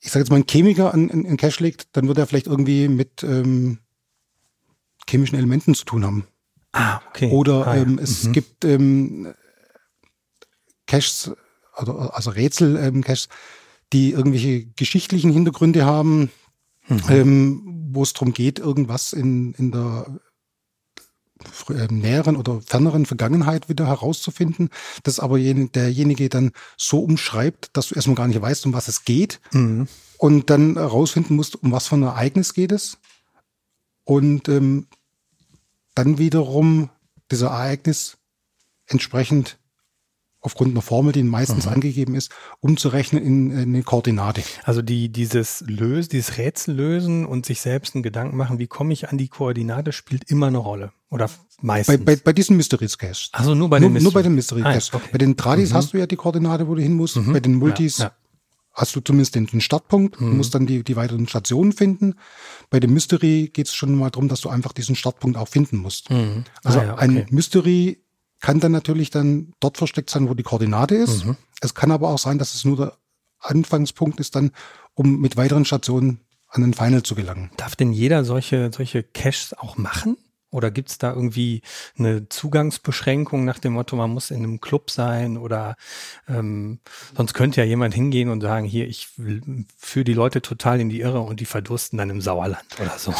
ich 0.00 0.10
sage 0.10 0.20
jetzt 0.20 0.30
mal, 0.30 0.36
ein 0.36 0.46
Chemiker 0.48 0.92
an, 0.92 1.10
an, 1.10 1.26
an 1.26 1.36
Cache 1.36 1.62
legt, 1.62 1.88
dann 1.92 2.08
wird 2.08 2.18
er 2.18 2.26
vielleicht 2.26 2.46
irgendwie 2.46 2.88
mit 2.88 3.22
ähm, 3.22 3.78
chemischen 5.08 5.38
Elementen 5.38 5.74
zu 5.74 5.84
tun 5.84 6.04
haben. 6.04 6.26
Ah, 6.72 7.00
okay. 7.08 7.30
Oder 7.30 7.66
ah, 7.66 7.76
ja. 7.76 7.82
ähm, 7.82 7.98
es 7.98 8.30
gibt 8.32 8.64
ähm, 8.64 9.34
Caches, 10.86 11.32
also, 11.74 11.98
also 11.98 12.30
Rätsel 12.30 12.76
ähm, 12.76 13.04
die 13.92 14.12
irgendwelche 14.12 14.66
geschichtlichen 14.66 15.30
Hintergründe 15.30 15.84
haben, 15.84 16.30
ähm, 17.08 17.88
wo 17.92 18.02
es 18.02 18.12
darum 18.12 18.32
geht, 18.32 18.58
irgendwas 18.58 19.12
in, 19.12 19.52
in 19.54 19.70
der 19.70 20.06
näheren 21.90 22.36
oder 22.36 22.60
ferneren 22.60 23.06
Vergangenheit 23.06 23.68
wieder 23.68 23.86
herauszufinden, 23.86 24.70
das 25.02 25.20
aber 25.20 25.36
jen- 25.38 25.72
derjenige 25.72 26.28
dann 26.28 26.52
so 26.76 27.00
umschreibt, 27.00 27.70
dass 27.76 27.88
du 27.88 27.94
erstmal 27.94 28.16
gar 28.16 28.28
nicht 28.28 28.40
weißt, 28.40 28.66
um 28.66 28.72
was 28.72 28.88
es 28.88 29.04
geht 29.04 29.40
und 30.18 30.50
dann 30.50 30.74
herausfinden 30.74 31.36
musst, 31.36 31.62
um 31.62 31.72
was 31.72 31.88
für 31.88 31.96
ein 31.96 32.02
Ereignis 32.02 32.54
geht 32.54 32.72
es 32.72 32.98
und 34.04 34.48
ähm, 34.48 34.86
dann 35.94 36.18
wiederum 36.18 36.90
dieser 37.30 37.48
Ereignis 37.48 38.18
entsprechend 38.86 39.58
aufgrund 40.44 40.72
einer 40.72 40.82
Formel, 40.82 41.12
die 41.12 41.22
meistens 41.22 41.66
mhm. 41.66 41.72
angegeben 41.72 42.14
ist, 42.16 42.32
umzurechnen 42.58 43.22
in, 43.22 43.50
in 43.52 43.58
eine 43.60 43.82
Koordinate. 43.84 44.42
Also 44.64 44.82
die, 44.82 45.08
dieses 45.08 45.62
Lösen, 45.68 46.10
dieses 46.10 46.36
Rätsel 46.36 46.74
lösen 46.74 47.24
und 47.26 47.46
sich 47.46 47.60
selbst 47.60 47.94
einen 47.94 48.02
Gedanken 48.02 48.36
machen, 48.36 48.58
wie 48.58 48.66
komme 48.66 48.92
ich 48.92 49.08
an 49.08 49.18
die 49.18 49.28
Koordinate, 49.28 49.92
spielt 49.92 50.28
immer 50.28 50.48
eine 50.48 50.58
Rolle. 50.58 50.92
Oder 51.12 51.28
meistens. 51.60 51.98
Bei, 51.98 52.02
bei, 52.02 52.16
bei 52.16 52.32
diesen 52.32 52.56
Mystery 52.56 52.88
Caches. 52.88 53.28
Also 53.32 53.54
nur 53.54 53.68
bei 53.68 53.78
den 53.78 53.92
Mystery. 53.92 54.04
Nur 54.04 54.12
bei 54.14 54.22
den 54.22 54.34
Mystery 54.34 54.62
Caches. 54.62 54.90
Ah, 54.92 54.96
okay. 54.96 55.08
Bei 55.12 55.18
den 55.18 55.36
Tradis 55.36 55.70
mhm. 55.70 55.74
hast 55.74 55.92
du 55.92 55.98
ja 55.98 56.06
die 56.06 56.16
Koordinate, 56.16 56.66
wo 56.66 56.74
du 56.74 56.80
hin 56.80 56.94
musst. 56.94 57.16
Mhm. 57.16 57.34
Bei 57.34 57.40
den 57.40 57.56
Multis 57.56 57.98
ja, 57.98 58.06
ja. 58.06 58.12
hast 58.72 58.96
du 58.96 59.00
zumindest 59.00 59.34
den, 59.34 59.46
den 59.46 59.60
Startpunkt. 59.60 60.18
Du 60.18 60.24
mhm. 60.24 60.38
musst 60.38 60.54
dann 60.54 60.66
die, 60.66 60.82
die 60.82 60.96
weiteren 60.96 61.28
Stationen 61.28 61.72
finden. 61.72 62.14
Bei 62.70 62.80
dem 62.80 62.94
Mystery 62.94 63.50
geht 63.52 63.66
es 63.66 63.74
schon 63.74 63.94
mal 63.94 64.08
darum, 64.08 64.28
dass 64.28 64.40
du 64.40 64.48
einfach 64.48 64.72
diesen 64.72 64.96
Startpunkt 64.96 65.36
auch 65.36 65.48
finden 65.48 65.76
musst. 65.76 66.08
Mhm. 66.10 66.44
Also 66.64 66.80
ah, 66.80 66.84
ja, 66.84 66.92
okay. 66.94 67.02
ein 67.02 67.26
Mystery 67.28 68.02
kann 68.40 68.60
dann 68.60 68.72
natürlich 68.72 69.10
dann 69.10 69.52
dort 69.60 69.76
versteckt 69.76 70.08
sein, 70.08 70.30
wo 70.30 70.34
die 70.34 70.42
Koordinate 70.42 70.94
ist. 70.94 71.26
Mhm. 71.26 71.36
Es 71.60 71.74
kann 71.74 71.90
aber 71.90 72.08
auch 72.08 72.18
sein, 72.18 72.38
dass 72.38 72.54
es 72.54 72.64
nur 72.64 72.76
der 72.78 72.96
Anfangspunkt 73.38 74.18
ist 74.18 74.34
dann, 74.34 74.50
um 74.94 75.20
mit 75.20 75.36
weiteren 75.36 75.66
Stationen 75.66 76.20
an 76.48 76.62
den 76.62 76.72
Final 76.72 77.02
zu 77.02 77.14
gelangen. 77.14 77.50
Darf 77.58 77.76
denn 77.76 77.92
jeder 77.92 78.24
solche, 78.24 78.70
solche 78.72 79.02
Caches 79.02 79.52
auch 79.58 79.76
machen? 79.76 80.16
Oder 80.52 80.70
gibt 80.70 80.90
es 80.90 80.98
da 80.98 81.12
irgendwie 81.12 81.62
eine 81.98 82.28
Zugangsbeschränkung 82.28 83.44
nach 83.44 83.58
dem 83.58 83.72
Motto, 83.72 83.96
man 83.96 84.10
muss 84.10 84.30
in 84.30 84.44
einem 84.44 84.60
Club 84.60 84.90
sein 84.90 85.38
oder 85.38 85.76
ähm, 86.28 86.78
sonst 87.16 87.32
könnte 87.32 87.62
ja 87.62 87.66
jemand 87.66 87.94
hingehen 87.94 88.28
und 88.28 88.42
sagen, 88.42 88.66
hier, 88.66 88.86
ich 88.86 89.08
führe 89.78 90.04
die 90.04 90.12
Leute 90.12 90.42
total 90.42 90.78
in 90.80 90.90
die 90.90 91.00
Irre 91.00 91.20
und 91.20 91.40
die 91.40 91.46
verdursten 91.46 91.96
dann 91.96 92.10
im 92.10 92.20
Sauerland 92.20 92.66
oder 92.78 92.98
so. 92.98 93.14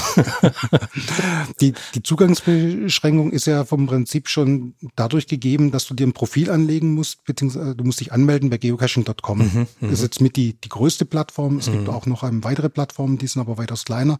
die, 1.60 1.72
die 1.94 2.02
Zugangsbeschränkung 2.02 3.32
ist 3.32 3.46
ja 3.46 3.64
vom 3.64 3.86
Prinzip 3.86 4.28
schon 4.28 4.74
dadurch 4.94 5.26
gegeben, 5.26 5.70
dass 5.70 5.86
du 5.86 5.94
dir 5.94 6.06
ein 6.06 6.12
Profil 6.12 6.50
anlegen 6.50 6.92
musst, 6.92 7.24
beziehungsweise 7.24 7.74
du 7.74 7.84
musst 7.84 8.00
dich 8.00 8.12
anmelden 8.12 8.50
bei 8.50 8.58
geocaching.com. 8.58 9.38
Mhm, 9.38 9.66
das 9.80 9.92
ist 9.92 10.02
jetzt 10.02 10.20
mit 10.20 10.36
die, 10.36 10.60
die 10.60 10.68
größte 10.68 11.06
Plattform. 11.06 11.56
Es 11.56 11.68
mhm. 11.68 11.72
gibt 11.72 11.88
auch 11.88 12.04
noch 12.04 12.22
weitere 12.22 12.68
Plattformen, 12.68 13.16
die 13.16 13.26
sind 13.26 13.40
aber 13.40 13.56
weitaus 13.56 13.84
kleiner. 13.84 14.18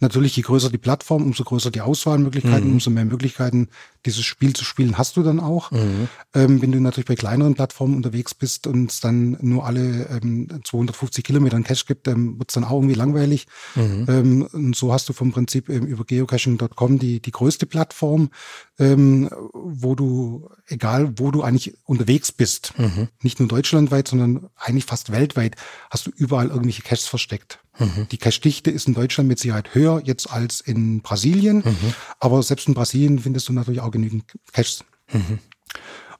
Natürlich, 0.00 0.34
je 0.36 0.42
größer 0.42 0.70
die 0.70 0.78
Plattform, 0.78 1.22
umso 1.24 1.44
größer 1.44 1.70
die 1.70 1.82
Auswahlmöglichkeiten. 1.82 2.53
Möglichkeiten, 2.54 2.68
mhm. 2.68 2.72
umso 2.74 2.90
mehr 2.90 3.04
Möglichkeiten, 3.04 3.68
dieses 4.06 4.24
Spiel 4.24 4.52
zu 4.54 4.64
spielen, 4.64 4.98
hast 4.98 5.16
du 5.16 5.22
dann 5.22 5.40
auch. 5.40 5.70
Mhm. 5.70 6.08
Ähm, 6.34 6.62
wenn 6.62 6.72
du 6.72 6.80
natürlich 6.80 7.06
bei 7.06 7.14
kleineren 7.14 7.54
Plattformen 7.54 7.96
unterwegs 7.96 8.34
bist 8.34 8.66
und 8.66 8.90
es 8.90 9.00
dann 9.00 9.36
nur 9.40 9.64
alle 9.64 10.08
ähm, 10.22 10.48
250 10.62 11.24
Kilometer 11.24 11.60
Cache 11.62 11.84
gibt, 11.86 12.08
ähm, 12.08 12.38
wird 12.38 12.50
es 12.50 12.54
dann 12.54 12.64
auch 12.64 12.72
irgendwie 12.72 12.94
langweilig. 12.94 13.46
Mhm. 13.74 14.06
Ähm, 14.08 14.48
und 14.52 14.76
so 14.76 14.92
hast 14.92 15.08
du 15.08 15.12
vom 15.12 15.32
Prinzip 15.32 15.68
ähm, 15.68 15.86
über 15.86 16.04
geocaching.com 16.04 16.98
die, 16.98 17.20
die 17.20 17.30
größte 17.30 17.66
Plattform, 17.66 18.30
ähm, 18.78 19.30
wo 19.52 19.94
du, 19.94 20.48
egal 20.66 21.12
wo 21.18 21.30
du 21.30 21.42
eigentlich 21.42 21.74
unterwegs 21.84 22.32
bist, 22.32 22.74
mhm. 22.76 23.08
nicht 23.22 23.38
nur 23.38 23.48
deutschlandweit, 23.48 24.08
sondern 24.08 24.48
eigentlich 24.56 24.84
fast 24.84 25.12
weltweit, 25.12 25.56
hast 25.90 26.06
du 26.06 26.10
überall 26.10 26.48
irgendwelche 26.48 26.82
Caches 26.82 27.06
versteckt. 27.06 27.60
Mhm. 27.78 28.08
Die 28.10 28.18
Cache-Dichte 28.18 28.70
ist 28.70 28.88
in 28.88 28.94
Deutschland 28.94 29.28
mit 29.28 29.38
Sicherheit 29.38 29.74
höher 29.74 30.02
jetzt 30.04 30.30
als 30.30 30.60
in 30.60 31.02
Brasilien, 31.02 31.58
mhm. 31.58 31.94
aber 32.18 32.42
selbst 32.42 32.66
in 32.66 32.74
Brasilien 32.74 33.20
findest 33.20 33.48
du 33.48 33.52
natürlich 33.52 33.80
auch 33.80 33.90
genügend 33.90 34.24
Caches. 34.52 34.84
Mhm. 35.12 35.38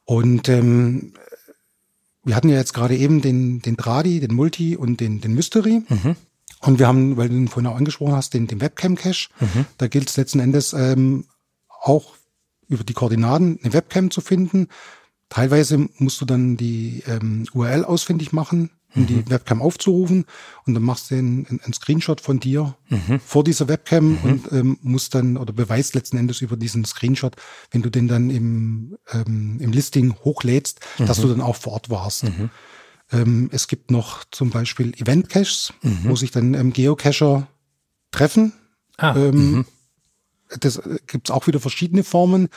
Und 0.04 0.48
ähm, 0.48 1.14
wir 2.24 2.36
hatten 2.36 2.48
ja 2.48 2.56
jetzt 2.56 2.72
gerade 2.72 2.96
eben 2.96 3.20
den, 3.20 3.62
den 3.62 3.76
Tradi, 3.76 4.20
den 4.20 4.34
Multi 4.34 4.76
und 4.76 5.00
den, 5.00 5.20
den 5.20 5.34
Mystery. 5.34 5.82
Mhm. 5.88 6.16
Und 6.60 6.78
wir 6.78 6.86
haben, 6.86 7.16
weil 7.16 7.28
du 7.28 7.34
ihn 7.34 7.48
vorhin 7.48 7.70
auch 7.70 7.76
angesprochen 7.76 8.14
hast, 8.14 8.32
den, 8.32 8.46
den 8.46 8.60
Webcam-Cache. 8.60 9.28
Mhm. 9.40 9.66
Da 9.76 9.88
gilt 9.88 10.08
es 10.08 10.16
letzten 10.16 10.40
Endes 10.40 10.72
ähm, 10.72 11.26
auch 11.68 12.14
über 12.74 12.84
die 12.84 12.92
Koordinaten 12.92 13.58
eine 13.62 13.72
Webcam 13.72 14.10
zu 14.10 14.20
finden. 14.20 14.68
Teilweise 15.28 15.88
musst 15.98 16.20
du 16.20 16.24
dann 16.24 16.56
die 16.56 17.02
ähm, 17.06 17.46
URL 17.52 17.84
ausfindig 17.84 18.32
machen, 18.32 18.70
um 18.94 19.02
mhm. 19.02 19.06
die 19.06 19.30
Webcam 19.30 19.62
aufzurufen 19.62 20.26
und 20.66 20.74
dann 20.74 20.82
machst 20.82 21.10
du 21.10 21.16
einen, 21.16 21.60
einen 21.64 21.72
Screenshot 21.72 22.20
von 22.20 22.38
dir 22.38 22.76
mhm. 22.88 23.20
vor 23.20 23.42
dieser 23.42 23.68
Webcam 23.68 24.10
mhm. 24.10 24.18
und 24.22 24.52
ähm, 24.52 24.78
musst 24.82 25.14
dann 25.14 25.36
oder 25.36 25.52
beweist 25.52 25.94
letzten 25.94 26.18
Endes 26.18 26.40
über 26.40 26.56
diesen 26.56 26.84
Screenshot, 26.84 27.36
wenn 27.70 27.82
du 27.82 27.90
den 27.90 28.06
dann 28.06 28.30
im, 28.30 28.96
ähm, 29.12 29.58
im 29.60 29.72
Listing 29.72 30.14
hochlädst, 30.24 30.80
dass 30.98 31.20
du 31.20 31.26
mhm. 31.26 31.30
dann 31.32 31.40
auch 31.40 31.56
vor 31.56 31.72
Ort 31.72 31.90
warst. 31.90 32.24
Mhm. 32.24 32.50
Ähm, 33.12 33.48
es 33.52 33.68
gibt 33.68 33.90
noch 33.90 34.24
zum 34.30 34.50
Beispiel 34.50 34.92
Event-Caches, 34.94 35.72
mhm. 35.82 35.98
wo 36.04 36.16
sich 36.16 36.30
dann 36.30 36.54
ähm, 36.54 36.72
Geocacher 36.72 37.48
treffen. 38.10 38.52
Ah, 38.96 39.16
ähm, 39.16 39.66
das 40.60 40.78
äh, 40.78 40.98
gibt 41.06 41.28
es 41.28 41.34
auch 41.34 41.46
wieder 41.46 41.60
verschiedene 41.60 42.04
Formen 42.04 42.48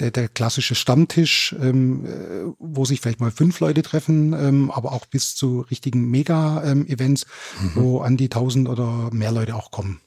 der, 0.00 0.10
der 0.10 0.28
klassische 0.28 0.74
Stammtisch, 0.74 1.54
ähm, 1.60 2.04
äh, 2.06 2.52
wo 2.58 2.84
sich 2.84 3.00
vielleicht 3.00 3.20
mal 3.20 3.30
fünf 3.30 3.60
Leute 3.60 3.82
treffen, 3.82 4.32
ähm, 4.32 4.70
aber 4.70 4.92
auch 4.92 5.06
bis 5.06 5.34
zu 5.34 5.60
richtigen 5.60 6.10
Mega-Events, 6.10 7.26
ähm, 7.60 7.66
mhm. 7.66 7.70
wo 7.74 8.00
an 8.00 8.16
die 8.16 8.28
tausend 8.28 8.68
oder 8.68 9.10
mehr 9.12 9.32
Leute 9.32 9.54
auch 9.54 9.70
kommen. 9.70 10.00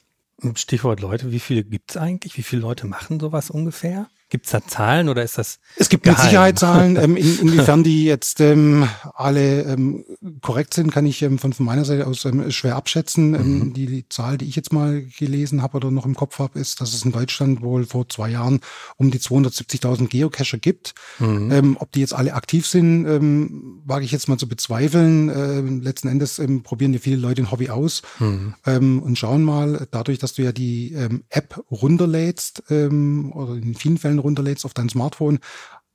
Stichwort 0.54 1.00
Leute, 1.00 1.32
wie 1.32 1.40
viele 1.40 1.64
gibt's 1.64 1.96
eigentlich? 1.96 2.36
Wie 2.36 2.42
viele 2.42 2.62
Leute 2.62 2.86
machen 2.86 3.20
sowas 3.20 3.48
ungefähr? 3.48 4.08
Gibt 4.28 4.46
es 4.46 4.52
da 4.52 4.66
Zahlen 4.66 5.08
oder 5.08 5.22
ist 5.22 5.38
das? 5.38 5.60
Es 5.76 5.88
gibt 5.88 6.02
geheim? 6.02 6.16
mit 6.16 6.24
Sicherheit 6.24 6.58
Zahlen. 6.58 6.96
Ähm, 7.06 7.16
in, 7.16 7.40
inwiefern 7.40 7.84
die 7.84 8.04
jetzt 8.04 8.40
ähm, 8.40 8.88
alle 9.14 9.62
ähm, 9.62 10.04
korrekt 10.40 10.72
sind, 10.72 10.90
kann 10.90 11.04
ich 11.04 11.20
ähm, 11.22 11.38
von, 11.38 11.52
von 11.52 11.66
meiner 11.66 11.84
Seite 11.84 12.06
aus 12.06 12.24
ähm, 12.24 12.50
schwer 12.50 12.74
abschätzen. 12.74 13.34
Ähm, 13.34 13.58
mhm. 13.58 13.74
die, 13.74 13.86
die 13.86 14.08
Zahl, 14.08 14.38
die 14.38 14.46
ich 14.46 14.56
jetzt 14.56 14.72
mal 14.72 15.02
gelesen 15.02 15.62
habe 15.62 15.76
oder 15.76 15.90
noch 15.90 16.06
im 16.06 16.14
Kopf 16.14 16.38
habe, 16.38 16.58
ist, 16.58 16.80
dass 16.80 16.94
es 16.94 17.04
in 17.04 17.12
Deutschland 17.12 17.60
wohl 17.60 17.84
vor 17.84 18.08
zwei 18.08 18.30
Jahren 18.30 18.60
um 18.96 19.10
die 19.10 19.18
270.000 19.18 20.08
Geocacher 20.08 20.58
gibt. 20.58 20.94
Mhm. 21.18 21.52
Ähm, 21.52 21.76
ob 21.78 21.92
die 21.92 22.00
jetzt 22.00 22.14
alle 22.14 22.34
aktiv 22.34 22.66
sind, 22.66 23.06
ähm, 23.06 23.82
wage 23.84 24.04
ich 24.04 24.12
jetzt 24.12 24.28
mal 24.28 24.38
zu 24.38 24.48
bezweifeln. 24.48 25.28
Ähm, 25.28 25.82
letzten 25.82 26.08
Endes 26.08 26.38
ähm, 26.38 26.62
probieren 26.62 26.92
ja 26.92 26.98
viele 26.98 27.16
Leute 27.16 27.42
ein 27.42 27.50
Hobby 27.50 27.68
aus 27.68 28.02
mhm. 28.18 28.54
ähm, 28.64 29.02
und 29.02 29.18
schauen 29.18 29.42
mal, 29.44 29.86
dadurch, 29.90 30.18
dass 30.18 30.34
du 30.34 30.42
ja 30.42 30.52
die 30.52 30.92
ähm, 30.94 31.24
App 31.28 31.62
runterlädst 31.70 32.64
ähm, 32.70 33.32
oder 33.32 33.54
in 33.54 33.74
vielen 33.74 33.98
Fällen 33.98 34.15
Dateien 34.16 34.18
runterlädst 34.18 34.64
auf 34.64 34.74
dein 34.74 34.88
Smartphone, 34.88 35.38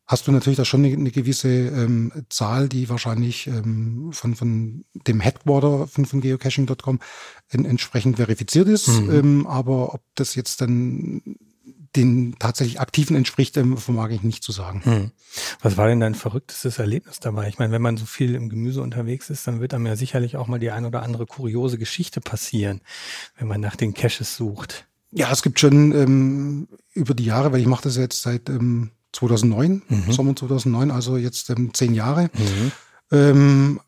hast 0.06 0.28
du 0.28 0.32
natürlich 0.32 0.58
da 0.58 0.66
schon 0.66 0.84
eine, 0.84 0.94
eine 0.94 1.12
gewisse 1.12 1.50
ähm, 1.50 2.12
Zahl, 2.30 2.68
die 2.68 2.90
wahrscheinlich 2.90 3.48
ähm, 3.48 4.12
von, 4.12 4.36
von 4.36 4.84
dem 5.08 5.20
Headquarter 5.20 5.88
von, 5.88 6.06
von 6.06 6.22
geocaching.com 6.22 7.00
en, 7.50 7.66
entsprechend 7.66 8.18
verifiziert 8.18 8.68
ist. 8.68 8.88
Mhm. 8.88 9.12
Ähm, 9.12 9.48
aber 9.48 9.94
ob 9.94 10.01
das 10.16 10.36
jetzt 10.36 10.62
dann 10.62 11.22
den 11.96 12.36
tatsächlich 12.40 12.80
Aktiven 12.80 13.18
entspricht, 13.18 13.58
ähm, 13.58 13.78
vermag 13.78 14.12
ich 14.12 14.24
nicht 14.24 14.44
zu 14.44 14.54
sagen. 14.54 14.82
Mhm. 14.86 15.12
Was 15.62 15.75
war 15.75 15.88
denn 15.88 16.00
dein 16.00 16.16
verrücktestes 16.16 16.80
Erlebnis 16.80 17.20
dabei? 17.20 17.50
Ich 17.50 17.60
meine, 17.60 17.74
wenn 17.74 17.82
man 17.82 17.98
so 17.98 18.06
viel 18.06 18.36
im 18.36 18.50
Gemüse 18.50 18.82
unterwegs 18.82 19.30
ist, 19.30 19.46
dann 19.46 19.60
wird 19.60 19.74
einem 19.74 19.86
ja 19.86 19.96
sicherlich 19.98 20.38
auch 20.38 20.48
mal 20.48 20.60
die 20.60 20.72
ein 20.72 20.86
oder 20.86 21.04
andere 21.04 21.25
kuriose 21.25 21.78
Geschichte 21.78 22.22
passieren, 22.22 22.82
wenn 23.38 23.48
man 23.48 23.60
nach 23.60 23.75
den 23.75 23.94
Caches 23.94 24.36
sucht. 24.38 24.88
Ja, 25.12 25.32
es 25.32 25.41
gibt 25.41 25.60
schon 25.60 25.91
ähm, 25.91 26.68
über 26.94 27.13
die 27.13 27.25
Jahre, 27.25 27.51
weil 27.51 27.62
ich 27.62 27.68
mache 27.68 27.84
das 27.84 27.98
jetzt 27.98 28.22
seit 28.22 28.50
ähm, 28.50 28.91
2009, 29.13 29.82
mhm. 29.88 30.12
Sommer 30.12 30.36
2009, 30.36 30.91
also 30.91 31.18
jetzt 31.18 31.50
ähm, 31.50 31.74
zehn 31.74 31.94
Jahre. 31.94 32.30
Mhm. 32.34 32.72
Ähm, 33.12 33.80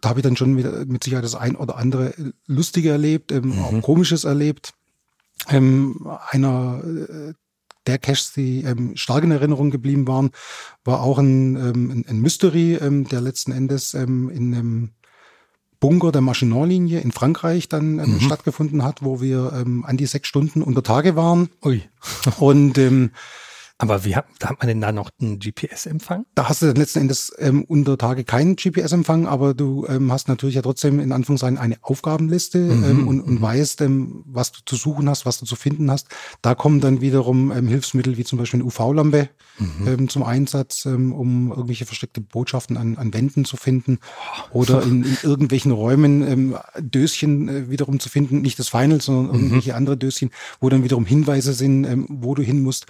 da 0.00 0.10
habe 0.10 0.20
ich 0.20 0.24
dann 0.24 0.36
schon 0.36 0.56
wieder 0.56 0.84
mit 0.84 1.02
Sicherheit 1.02 1.24
das 1.24 1.34
ein 1.34 1.56
oder 1.56 1.76
andere 1.76 2.14
Lustige 2.46 2.90
erlebt, 2.90 3.32
ähm, 3.32 3.56
mhm. 3.56 3.62
auch 3.62 3.82
Komisches 3.82 4.24
erlebt. 4.24 4.74
Ähm, 5.48 6.06
einer 6.28 6.82
äh, 6.84 7.32
der 7.86 7.98
Caches, 7.98 8.32
die 8.34 8.64
ähm, 8.64 8.96
stark 8.96 9.24
in 9.24 9.30
Erinnerung 9.30 9.70
geblieben 9.70 10.06
waren, 10.06 10.30
war 10.84 11.00
auch 11.00 11.18
ein, 11.18 11.56
ähm, 11.56 12.04
ein, 12.06 12.20
Mystery, 12.20 12.74
ähm, 12.74 13.08
der 13.08 13.22
letzten 13.22 13.50
Endes 13.50 13.94
in 13.94 14.30
einem 14.30 14.90
Bunker 15.80 16.12
der 16.12 16.20
Maginot-Linie 16.20 17.00
in 17.00 17.12
Frankreich 17.12 17.68
dann 17.68 17.98
ähm, 17.98 18.14
mhm. 18.14 18.20
stattgefunden 18.20 18.82
hat, 18.82 19.02
wo 19.02 19.20
wir 19.20 19.52
ähm, 19.54 19.84
an 19.84 19.96
die 19.96 20.06
sechs 20.06 20.28
Stunden 20.28 20.62
unter 20.62 20.82
Tage 20.82 21.16
waren. 21.16 21.50
Ui. 21.64 21.82
Und 22.38 22.78
ähm, 22.78 23.10
aber 23.80 24.04
wie 24.04 24.16
hat, 24.16 24.26
da 24.40 24.48
hat 24.48 24.58
man 24.58 24.66
denn 24.66 24.80
da 24.80 24.90
noch 24.90 25.10
einen 25.20 25.38
GPS-Empfang? 25.38 26.26
Da 26.34 26.48
hast 26.48 26.62
du 26.62 26.66
dann 26.66 26.74
letzten 26.74 26.98
Endes 26.98 27.32
ähm, 27.38 27.62
unter 27.62 27.96
Tage 27.96 28.24
keinen 28.24 28.56
GPS-Empfang, 28.56 29.28
aber 29.28 29.54
du 29.54 29.86
ähm, 29.86 30.10
hast 30.10 30.26
natürlich 30.26 30.56
ja 30.56 30.62
trotzdem 30.62 30.98
in 30.98 31.12
Anführungszeichen 31.12 31.58
eine 31.58 31.76
Aufgabenliste 31.82 32.58
mhm, 32.58 32.84
ähm, 32.84 33.08
und, 33.08 33.20
und 33.20 33.34
mhm. 33.34 33.42
weißt, 33.42 33.80
ähm, 33.82 34.24
was 34.26 34.50
du 34.50 34.60
zu 34.66 34.74
suchen 34.74 35.08
hast, 35.08 35.26
was 35.26 35.38
du 35.38 35.46
zu 35.46 35.54
finden 35.54 35.92
hast. 35.92 36.08
Da 36.42 36.56
kommen 36.56 36.80
dann 36.80 37.00
wiederum 37.00 37.52
ähm, 37.52 37.68
Hilfsmittel 37.68 38.16
wie 38.16 38.24
zum 38.24 38.40
Beispiel 38.40 38.58
eine 38.58 38.66
UV-Lampe 38.66 39.28
mhm. 39.60 39.86
ähm, 39.86 40.08
zum 40.08 40.24
Einsatz, 40.24 40.84
ähm, 40.84 41.12
um 41.12 41.50
irgendwelche 41.50 41.86
versteckte 41.86 42.20
Botschaften 42.20 42.76
an, 42.76 42.96
an 42.96 43.14
Wänden 43.14 43.44
zu 43.44 43.56
finden 43.56 44.00
oder 44.50 44.82
in, 44.88 45.04
in 45.04 45.16
irgendwelchen 45.22 45.70
Räumen 45.70 46.26
ähm, 46.26 46.56
Döschen 46.80 47.48
äh, 47.48 47.70
wiederum 47.70 48.00
zu 48.00 48.08
finden, 48.08 48.40
nicht 48.40 48.58
das 48.58 48.70
Final, 48.70 49.00
sondern 49.00 49.26
mhm. 49.26 49.34
irgendwelche 49.34 49.76
andere 49.76 49.96
Döschen, 49.96 50.30
wo 50.58 50.68
dann 50.68 50.82
wiederum 50.82 51.06
Hinweise 51.06 51.52
sind, 51.52 51.84
ähm, 51.84 52.06
wo 52.08 52.34
du 52.34 52.42
hin 52.42 52.60
musst. 52.60 52.86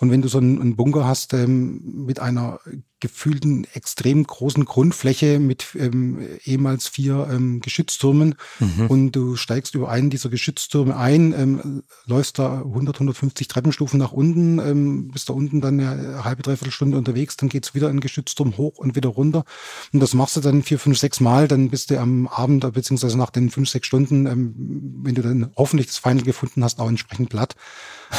Und 0.00 0.10
wenn 0.10 0.22
du 0.22 0.28
so 0.28 0.38
einen, 0.38 0.76
Bunker 0.76 1.06
hast 1.06 1.34
ähm, 1.34 2.04
mit 2.06 2.20
einer 2.20 2.60
gefühlten 3.00 3.66
extrem 3.72 4.24
großen 4.24 4.64
Grundfläche 4.64 5.38
mit 5.38 5.68
ähm, 5.74 6.20
ehemals 6.44 6.86
vier 6.86 7.28
ähm, 7.30 7.60
Geschütztürmen 7.60 8.34
mhm. 8.58 8.86
und 8.88 9.12
du 9.12 9.36
steigst 9.36 9.74
über 9.74 9.88
einen 9.88 10.10
dieser 10.10 10.28
Geschütztürme 10.28 10.96
ein, 10.96 11.32
ähm, 11.32 11.82
läufst 12.06 12.38
da 12.38 12.58
100, 12.58 12.96
150 12.96 13.48
Treppenstufen 13.48 13.98
nach 13.98 14.12
unten, 14.12 14.58
ähm, 14.58 15.08
bist 15.08 15.30
da 15.30 15.32
unten 15.32 15.60
dann 15.60 15.80
eine 15.80 16.24
halbe, 16.24 16.42
dreiviertel 16.42 16.72
Stunde 16.72 16.98
unterwegs, 16.98 17.36
dann 17.36 17.48
geht's 17.48 17.74
wieder 17.74 17.88
in 17.88 17.96
den 17.96 18.00
Geschützturm 18.00 18.56
hoch 18.58 18.76
und 18.76 18.96
wieder 18.96 19.08
runter 19.08 19.44
und 19.92 20.00
das 20.00 20.14
machst 20.14 20.36
du 20.36 20.40
dann 20.40 20.62
vier, 20.62 20.78
fünf, 20.78 20.98
sechs 20.98 21.20
Mal, 21.20 21.48
dann 21.48 21.70
bist 21.70 21.90
du 21.90 21.98
am 21.98 22.28
Abend 22.28 22.70
beziehungsweise 22.72 23.16
nach 23.16 23.30
den 23.30 23.50
fünf, 23.50 23.68
sechs 23.68 23.86
Stunden, 23.86 24.26
ähm, 24.26 24.54
wenn 25.02 25.14
du 25.14 25.22
dann 25.22 25.52
hoffentlich 25.56 25.86
das 25.86 25.98
Final 25.98 26.22
gefunden 26.22 26.62
hast, 26.62 26.80
auch 26.80 26.88
entsprechend 26.88 27.30
platt. 27.30 27.56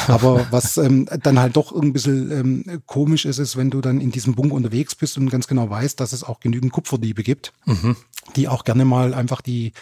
Aber 0.08 0.46
was 0.50 0.76
ähm, 0.78 1.06
dann 1.22 1.38
halt 1.38 1.56
doch 1.56 1.72
ein 1.72 1.92
bisschen 1.92 2.30
ähm, 2.32 2.82
komisch 2.86 3.24
ist, 3.24 3.38
ist, 3.38 3.56
wenn 3.56 3.70
du 3.70 3.80
dann 3.80 4.00
in 4.00 4.10
diesem 4.10 4.34
Bunker 4.34 4.54
unterwegs 4.54 4.94
bist 4.94 5.18
und 5.18 5.28
ganz 5.30 5.46
genau 5.46 5.68
weißt, 5.68 6.00
dass 6.00 6.12
es 6.12 6.24
auch 6.24 6.40
genügend 6.40 6.72
Kupferdiebe 6.72 7.22
gibt, 7.22 7.52
mhm. 7.66 7.96
die 8.36 8.48
auch 8.48 8.64
gerne 8.64 8.84
mal 8.84 9.14
einfach 9.14 9.40
die 9.40 9.72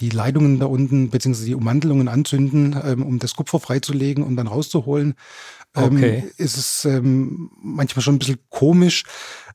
die 0.00 0.10
Leitungen 0.10 0.58
da 0.58 0.66
unten 0.66 1.08
beziehungsweise 1.10 1.46
die 1.46 1.54
Ummantelungen 1.54 2.08
anzünden, 2.08 2.78
ähm, 2.84 3.02
um 3.02 3.18
das 3.18 3.34
Kupfer 3.34 3.60
freizulegen 3.60 4.22
und 4.22 4.36
dann 4.36 4.46
rauszuholen. 4.46 5.14
Ähm, 5.74 5.96
okay. 5.96 6.24
ist 6.36 6.56
es 6.56 6.84
ähm, 6.84 7.50
manchmal 7.62 8.02
schon 8.02 8.16
ein 8.16 8.18
bisschen 8.18 8.38
komisch, 8.50 9.04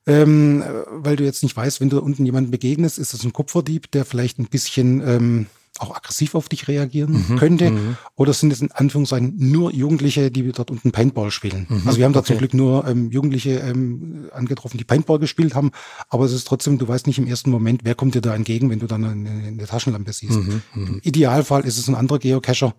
ähm, 0.06 0.64
weil 0.90 1.16
du 1.16 1.24
jetzt 1.24 1.42
nicht 1.42 1.56
weißt, 1.56 1.80
wenn 1.80 1.90
du 1.90 1.96
da 1.96 2.02
unten 2.02 2.24
jemanden 2.24 2.50
begegnest, 2.50 2.98
ist 2.98 3.14
es 3.14 3.24
ein 3.24 3.32
Kupferdieb, 3.32 3.90
der 3.92 4.04
vielleicht 4.04 4.38
ein 4.38 4.46
bisschen 4.46 5.00
ähm, 5.06 5.46
auch 5.78 5.94
aggressiv 5.96 6.34
auf 6.34 6.48
dich 6.48 6.68
reagieren 6.68 7.24
mhm, 7.28 7.36
könnte? 7.36 7.70
Mhm. 7.70 7.96
Oder 8.14 8.32
sind 8.32 8.52
es 8.52 8.60
in 8.60 8.70
Anführungszeichen 8.72 9.34
nur 9.36 9.72
Jugendliche, 9.72 10.30
die 10.30 10.50
dort 10.52 10.70
unten 10.70 10.92
Paintball 10.92 11.30
spielen? 11.30 11.66
Mhm, 11.68 11.82
also 11.86 11.98
wir 11.98 12.04
haben 12.04 12.12
da 12.12 12.20
okay. 12.20 12.28
zum 12.28 12.38
Glück 12.38 12.54
nur 12.54 12.86
ähm, 12.86 13.10
Jugendliche 13.10 13.58
ähm, 13.58 14.28
angetroffen, 14.32 14.78
die 14.78 14.84
Paintball 14.84 15.18
gespielt 15.18 15.54
haben, 15.54 15.70
aber 16.08 16.24
es 16.24 16.32
ist 16.32 16.46
trotzdem, 16.46 16.78
du 16.78 16.86
weißt 16.86 17.06
nicht 17.06 17.18
im 17.18 17.26
ersten 17.26 17.50
Moment, 17.50 17.82
wer 17.84 17.94
kommt 17.94 18.14
dir 18.14 18.20
da 18.20 18.34
entgegen, 18.34 18.70
wenn 18.70 18.80
du 18.80 18.86
dann 18.86 19.04
eine, 19.04 19.30
eine 19.30 19.66
Taschenlampe 19.66 20.12
siehst. 20.12 20.38
Mhm, 20.38 20.62
mhm. 20.74 20.86
Im 20.86 21.00
Idealfall 21.02 21.64
ist 21.64 21.78
es 21.78 21.88
ein 21.88 21.94
anderer 21.94 22.18
Geocacher 22.18 22.74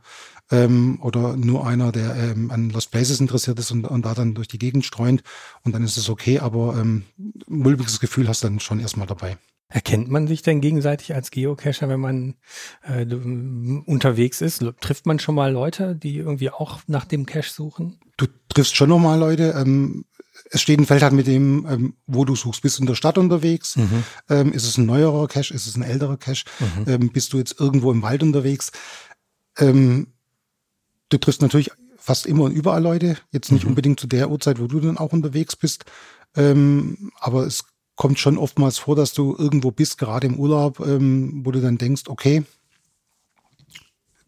ähm, 0.51 0.99
oder 1.01 1.35
nur 1.35 1.65
einer, 1.65 1.91
der 1.91 2.15
ähm, 2.15 2.51
an 2.51 2.69
Lost 2.69 2.91
Places 2.91 3.19
interessiert 3.19 3.59
ist 3.59 3.71
und, 3.71 3.85
und 3.85 4.05
da 4.05 4.13
dann 4.13 4.35
durch 4.35 4.47
die 4.47 4.59
Gegend 4.59 4.85
streunt 4.85 5.23
und 5.63 5.73
dann 5.73 5.83
ist 5.83 5.97
es 5.97 6.09
okay, 6.09 6.39
aber 6.39 6.77
ähm, 6.79 7.03
mulmiges 7.47 7.99
Gefühl 7.99 8.27
hast 8.27 8.43
du 8.43 8.47
dann 8.47 8.59
schon 8.59 8.79
erstmal 8.79 9.07
dabei. 9.07 9.37
Erkennt 9.73 10.07
man 10.07 10.27
sich 10.27 10.43
denn 10.43 10.61
gegenseitig 10.61 11.15
als 11.15 11.31
Geocacher, 11.31 11.89
wenn 11.89 11.99
man 11.99 12.35
äh, 12.83 13.05
unterwegs 13.05 14.39
ist? 14.39 14.63
Trifft 14.81 15.07
man 15.07 15.17
schon 15.17 15.33
mal 15.33 15.51
Leute, 15.51 15.95
die 15.95 16.17
irgendwie 16.17 16.51
auch 16.51 16.81
nach 16.85 17.05
dem 17.05 17.25
Cache 17.25 17.51
suchen? 17.51 17.99
Du 18.17 18.27
triffst 18.49 18.75
schon 18.75 18.89
noch 18.89 18.99
mal 18.99 19.17
Leute. 19.17 19.55
Ähm, 19.57 20.05
es 20.51 20.61
steht 20.61 20.79
ein 20.79 20.85
Feld 20.85 21.01
halt 21.01 21.13
mit 21.13 21.25
dem, 21.25 21.65
ähm, 21.67 21.93
wo 22.05 22.23
du 22.23 22.35
suchst. 22.35 22.61
Bist 22.61 22.77
du 22.77 22.83
in 22.83 22.87
der 22.87 22.93
Stadt 22.93 23.17
unterwegs? 23.17 23.75
Mhm. 23.75 24.03
Ähm, 24.29 24.53
ist 24.53 24.65
es 24.65 24.77
ein 24.77 24.85
neuerer 24.85 25.27
Cache? 25.27 25.51
Ist 25.55 25.65
es 25.65 25.75
ein 25.75 25.81
älterer 25.81 26.17
Cache? 26.17 26.45
Mhm. 26.59 26.85
Ähm, 26.87 27.11
bist 27.11 27.33
du 27.33 27.39
jetzt 27.39 27.59
irgendwo 27.59 27.91
im 27.91 28.03
Wald 28.03 28.21
unterwegs? 28.21 28.71
Ähm, 29.57 30.13
du 31.09 31.17
triffst 31.17 31.41
natürlich 31.41 31.71
fast 31.97 32.27
immer 32.27 32.43
und 32.43 32.51
überall 32.51 32.83
Leute. 32.83 33.17
Jetzt 33.31 33.51
nicht 33.51 33.63
mhm. 33.63 33.69
unbedingt 33.69 33.99
zu 33.99 34.05
der 34.05 34.29
Uhrzeit, 34.29 34.59
wo 34.59 34.67
du 34.67 34.79
dann 34.79 34.99
auch 34.99 35.13
unterwegs 35.13 35.55
bist. 35.55 35.85
Ähm, 36.35 37.11
aber 37.19 37.47
es 37.47 37.63
kommt 37.95 38.19
schon 38.19 38.37
oftmals 38.37 38.77
vor, 38.77 38.95
dass 38.95 39.13
du 39.13 39.35
irgendwo 39.37 39.71
bist, 39.71 39.97
gerade 39.97 40.27
im 40.27 40.39
Urlaub, 40.39 40.79
ähm, 40.79 41.41
wo 41.45 41.51
du 41.51 41.61
dann 41.61 41.77
denkst, 41.77 42.03
okay, 42.07 42.43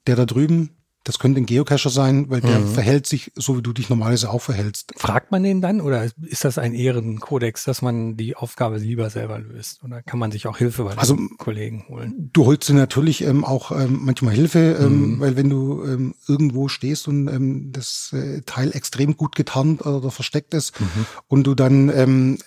der 0.07 0.15
da 0.15 0.25
drüben, 0.25 0.75
das 1.05 1.19
könnte 1.19 1.39
ein 1.39 1.45
Geocacher 1.45 1.91
sein, 1.91 2.31
weil 2.31 2.41
der 2.41 2.59
mhm. 2.59 2.67
verhält 2.67 3.05
sich 3.05 3.31
so, 3.35 3.57
wie 3.57 3.61
du 3.61 3.73
dich 3.73 3.89
normalerweise 3.89 4.31
auch 4.31 4.41
verhältst. 4.41 4.91
Fragt 4.97 5.31
man 5.31 5.43
den 5.43 5.61
dann 5.61 5.79
oder 5.79 6.03
ist 6.03 6.43
das 6.43 6.57
ein 6.57 6.73
Ehrenkodex, 6.73 7.63
dass 7.63 7.83
man 7.83 8.17
die 8.17 8.35
Aufgabe 8.35 8.77
lieber 8.77 9.11
selber 9.11 9.37
löst? 9.37 9.83
Oder 9.83 10.01
kann 10.01 10.17
man 10.17 10.31
sich 10.31 10.47
auch 10.47 10.57
Hilfe 10.57 10.83
bei 10.83 10.97
also, 10.97 11.15
Kollegen 11.37 11.85
holen? 11.89 12.31
Du 12.33 12.47
holst 12.47 12.67
dir 12.67 12.73
natürlich 12.73 13.23
ähm, 13.23 13.45
auch 13.45 13.71
ähm, 13.71 13.99
manchmal 14.01 14.33
Hilfe, 14.33 14.77
ähm, 14.79 15.15
mhm. 15.15 15.19
weil 15.19 15.35
wenn 15.35 15.49
du 15.49 15.83
ähm, 15.83 16.15
irgendwo 16.27 16.69
stehst 16.69 17.07
und 17.07 17.27
ähm, 17.27 17.71
das 17.71 18.11
äh, 18.11 18.41
Teil 18.41 18.71
extrem 18.75 19.15
gut 19.15 19.35
getarnt 19.35 19.85
oder 19.85 20.09
versteckt 20.09 20.55
ist 20.55 20.79
mhm. 20.79 21.05
und 21.27 21.45
du 21.45 21.53
dann 21.53 21.89
ähm, 21.89 22.39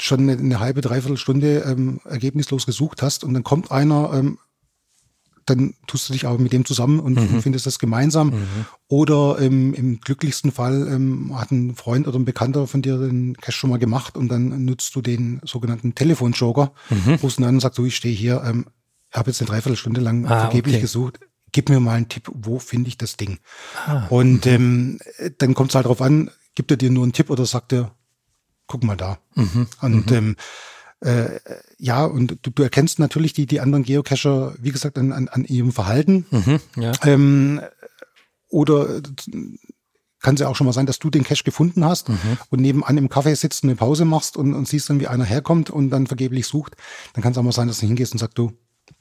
schon 0.00 0.20
eine, 0.20 0.32
eine 0.32 0.60
halbe, 0.60 0.80
dreiviertel 0.80 1.16
Stunde 1.16 1.64
ähm, 1.66 2.00
ergebnislos 2.04 2.66
gesucht 2.66 3.02
hast 3.02 3.24
und 3.24 3.34
dann 3.34 3.44
kommt 3.44 3.70
einer, 3.70 4.12
ähm, 4.14 4.38
dann 5.46 5.74
tust 5.86 6.08
du 6.08 6.14
dich 6.14 6.26
aber 6.26 6.38
mit 6.38 6.52
dem 6.52 6.64
zusammen 6.64 7.00
und 7.00 7.14
mhm. 7.14 7.42
findest 7.42 7.66
das 7.66 7.78
gemeinsam. 7.78 8.28
Mhm. 8.28 8.66
Oder 8.88 9.36
ähm, 9.40 9.74
im 9.74 10.00
glücklichsten 10.00 10.52
Fall 10.52 10.88
ähm, 10.88 11.38
hat 11.38 11.50
ein 11.50 11.74
Freund 11.76 12.08
oder 12.08 12.18
ein 12.18 12.24
Bekannter 12.24 12.66
von 12.66 12.82
dir 12.82 12.98
den 12.98 13.36
Cache 13.36 13.52
schon 13.52 13.70
mal 13.70 13.78
gemacht 13.78 14.16
und 14.16 14.28
dann 14.28 14.64
nutzt 14.64 14.94
du 14.96 15.02
den 15.02 15.40
sogenannten 15.44 15.94
Telefonjoker, 15.94 16.72
mhm. 16.90 17.14
rufst 17.22 17.38
ihn 17.38 17.44
an 17.44 17.56
und 17.56 17.60
sagst, 17.60 17.76
so, 17.76 17.84
ich 17.84 17.96
stehe 17.96 18.14
hier, 18.14 18.42
ähm, 18.44 18.66
habe 19.12 19.30
jetzt 19.30 19.40
eine 19.40 19.48
Dreiviertelstunde 19.48 20.00
lang 20.00 20.26
ah, 20.26 20.40
vergeblich 20.40 20.76
okay. 20.76 20.82
gesucht, 20.82 21.20
gib 21.52 21.68
mir 21.68 21.78
mal 21.78 21.94
einen 21.94 22.08
Tipp, 22.08 22.30
wo 22.32 22.58
finde 22.58 22.88
ich 22.88 22.98
das 22.98 23.16
Ding? 23.16 23.38
Ah, 23.86 24.06
und 24.08 24.46
ähm, 24.46 24.98
dann 25.38 25.54
kommt 25.54 25.70
es 25.70 25.74
halt 25.76 25.86
drauf 25.86 26.00
an, 26.00 26.30
gibt 26.54 26.70
er 26.70 26.76
dir 26.76 26.90
nur 26.90 27.04
einen 27.04 27.12
Tipp 27.12 27.30
oder 27.30 27.46
sagt 27.46 27.72
er, 27.72 27.94
guck 28.66 28.84
mal 28.84 28.96
da. 28.96 29.18
Mhm. 29.34 29.66
Und 29.80 30.10
mhm. 30.10 30.16
Ähm, 30.16 30.36
äh, 31.00 31.40
ja, 31.78 32.04
und 32.04 32.38
du, 32.42 32.50
du 32.50 32.62
erkennst 32.62 32.98
natürlich 32.98 33.34
die, 33.34 33.46
die 33.46 33.60
anderen 33.60 33.84
Geocacher, 33.84 34.54
wie 34.58 34.72
gesagt, 34.72 34.98
an, 34.98 35.12
an, 35.12 35.28
an 35.28 35.44
ihrem 35.44 35.72
Verhalten. 35.72 36.24
Mhm, 36.30 36.60
ja. 36.76 36.92
ähm, 37.04 37.60
oder 38.48 39.02
kann 40.20 40.36
es 40.36 40.40
ja 40.40 40.48
auch 40.48 40.56
schon 40.56 40.66
mal 40.66 40.72
sein, 40.72 40.86
dass 40.86 40.98
du 40.98 41.10
den 41.10 41.22
Cache 41.22 41.44
gefunden 41.44 41.84
hast 41.84 42.08
mhm. 42.08 42.38
und 42.48 42.60
nebenan 42.60 42.96
im 42.96 43.08
Café 43.08 43.36
sitzt, 43.36 43.62
eine 43.62 43.76
Pause 43.76 44.06
machst 44.06 44.38
und, 44.38 44.54
und 44.54 44.66
siehst 44.66 44.88
dann, 44.88 44.98
wie 44.98 45.06
einer 45.06 45.24
herkommt 45.24 45.68
und 45.68 45.90
dann 45.90 46.06
vergeblich 46.06 46.46
sucht. 46.46 46.76
Dann 47.12 47.22
kann 47.22 47.32
es 47.32 47.38
auch 47.38 47.42
mal 47.42 47.52
sein, 47.52 47.68
dass 47.68 47.80
du 47.80 47.86
hingehst 47.86 48.12
und 48.12 48.18
sagst, 48.18 48.38
du, 48.38 48.52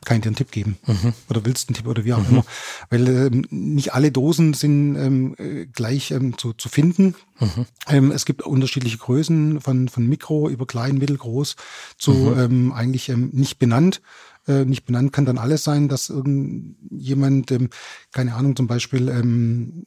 kann 0.05 0.17
ich 0.17 0.23
dir 0.23 0.29
einen 0.29 0.35
Tipp 0.35 0.51
geben 0.51 0.77
mhm. 0.85 1.13
oder 1.29 1.45
willst 1.45 1.69
einen 1.69 1.75
Tipp 1.75 1.87
oder 1.87 2.05
wie 2.05 2.13
auch 2.13 2.19
mhm. 2.19 2.29
immer. 2.29 2.45
Weil 2.89 3.07
ähm, 3.07 3.45
nicht 3.49 3.93
alle 3.93 4.11
Dosen 4.11 4.53
sind 4.53 4.95
ähm, 4.95 5.35
äh, 5.37 5.65
gleich 5.65 6.11
ähm, 6.11 6.37
zu, 6.37 6.53
zu 6.53 6.69
finden. 6.69 7.15
Mhm. 7.39 7.65
Ähm, 7.87 8.11
es 8.11 8.25
gibt 8.25 8.41
unterschiedliche 8.41 8.97
Größen 8.97 9.61
von, 9.61 9.89
von 9.89 10.07
Mikro 10.07 10.49
über 10.49 10.65
klein, 10.65 10.97
mittelgroß 10.97 11.55
zu 11.97 12.11
mhm. 12.13 12.39
ähm, 12.39 12.71
eigentlich 12.71 13.09
ähm, 13.09 13.29
nicht 13.33 13.59
benannt. 13.59 14.01
Äh, 14.47 14.65
nicht 14.65 14.85
benannt 14.85 15.13
kann 15.13 15.25
dann 15.25 15.37
alles 15.37 15.63
sein, 15.63 15.87
dass 15.87 16.09
irgendjemand, 16.09 17.53
keine 18.11 18.35
Ahnung, 18.35 18.55
zum 18.55 18.67
Beispiel 18.67 19.09
einen 19.09 19.85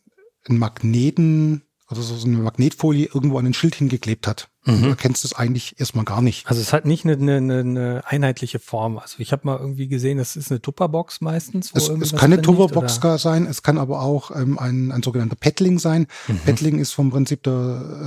Magneten 0.49 1.63
oder 1.91 2.03
so 2.03 2.27
eine 2.27 2.39
Magnetfolie 2.39 3.09
irgendwo 3.13 3.39
an 3.39 3.47
ein 3.47 3.55
Schild 3.55 3.77
hingeklebt 3.77 4.27
hat. 4.27 4.49
Mhm. 4.65 4.83
Du 4.83 4.89
erkennst 4.89 5.25
es 5.25 5.35
eigentlich 5.35 5.79
erstmal 5.79 6.05
gar 6.05 6.21
nicht. 6.21 6.47
Also 6.49 6.61
es 6.61 6.73
hat 6.73 6.85
nicht 6.85 7.05
eine, 7.05 7.15
eine, 7.15 7.61
eine 7.61 8.03
einheitliche 8.07 8.59
Form. 8.59 8.99
Also 8.99 9.17
ich 9.19 9.31
habe 9.31 9.43
mal 9.47 9.59
irgendwie 9.59 9.87
gesehen, 9.87 10.19
das 10.19 10.35
ist 10.35 10.51
eine 10.51 10.61
Tupperbox 10.61 11.21
meistens. 11.21 11.71
es, 11.75 11.89
es 11.89 12.13
kann 12.13 12.33
eine 12.33 12.43
Tupperbox 12.43 13.01
liegt, 13.03 13.21
sein, 13.21 13.47
es 13.47 13.63
kann 13.63 13.79
aber 13.79 14.03
auch 14.03 14.35
ähm, 14.35 14.59
ein, 14.59 14.91
ein 14.91 15.03
sogenannter 15.03 15.37
Paddling 15.37 15.79
sein. 15.79 16.09
Mhm. 16.27 16.41
Paddling 16.45 16.79
ist 16.81 16.93
vom 16.93 17.11
Prinzip 17.11 17.45
der, 17.45 17.53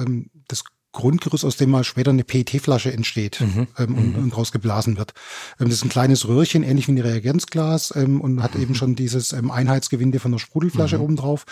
ähm, 0.05 0.29
das 0.49 0.65
Grundgerüst, 0.91 1.45
aus 1.45 1.55
dem 1.55 1.69
mal 1.69 1.83
später 1.83 2.09
eine 2.09 2.23
PET-Flasche 2.23 2.91
entsteht 2.91 3.41
mhm. 3.41 3.67
ähm, 3.77 3.95
und, 3.95 4.17
mhm. 4.17 4.23
und 4.23 4.37
rausgeblasen 4.37 4.97
wird. 4.97 5.13
Ähm, 5.59 5.67
das 5.67 5.75
ist 5.75 5.85
ein 5.85 5.89
kleines 5.89 6.27
Röhrchen, 6.27 6.63
ähnlich 6.63 6.87
wie 6.87 6.93
ein 6.93 6.97
Reagenzglas 6.97 7.93
ähm, 7.95 8.19
und 8.19 8.41
hat 8.41 8.55
mhm. 8.55 8.61
eben 8.63 8.75
schon 8.75 8.95
dieses 8.95 9.31
ähm, 9.31 9.51
Einheitsgewinde 9.51 10.19
von 10.19 10.31
der 10.31 10.39
Sprudelflasche 10.39 10.97
mhm. 10.97 11.03
oben 11.03 11.15
drauf. 11.15 11.45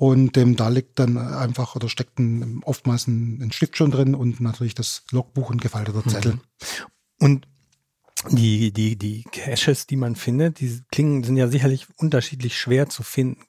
Und 0.00 0.38
ähm, 0.38 0.56
da 0.56 0.70
liegt 0.70 0.98
dann 0.98 1.18
einfach 1.18 1.76
oder 1.76 1.90
steckt 1.90 2.18
ein, 2.18 2.62
oftmals 2.64 3.06
ein, 3.06 3.42
ein 3.42 3.52
Stift 3.52 3.76
schon 3.76 3.90
drin 3.90 4.14
und 4.14 4.40
natürlich 4.40 4.74
das 4.74 5.04
Logbuch 5.10 5.50
und 5.50 5.60
gefalteter 5.60 6.02
Zettel. 6.08 6.32
Mhm. 6.32 6.40
Und 7.18 7.48
die, 8.28 8.70
die, 8.70 8.96
die 8.96 9.24
Caches, 9.32 9.86
die 9.86 9.96
man 9.96 10.14
findet, 10.14 10.60
die 10.60 10.82
klingen, 10.92 11.24
sind 11.24 11.38
ja 11.38 11.48
sicherlich 11.48 11.86
unterschiedlich 11.96 12.58
schwer 12.58 12.90
zu 12.90 13.02
finden. 13.02 13.40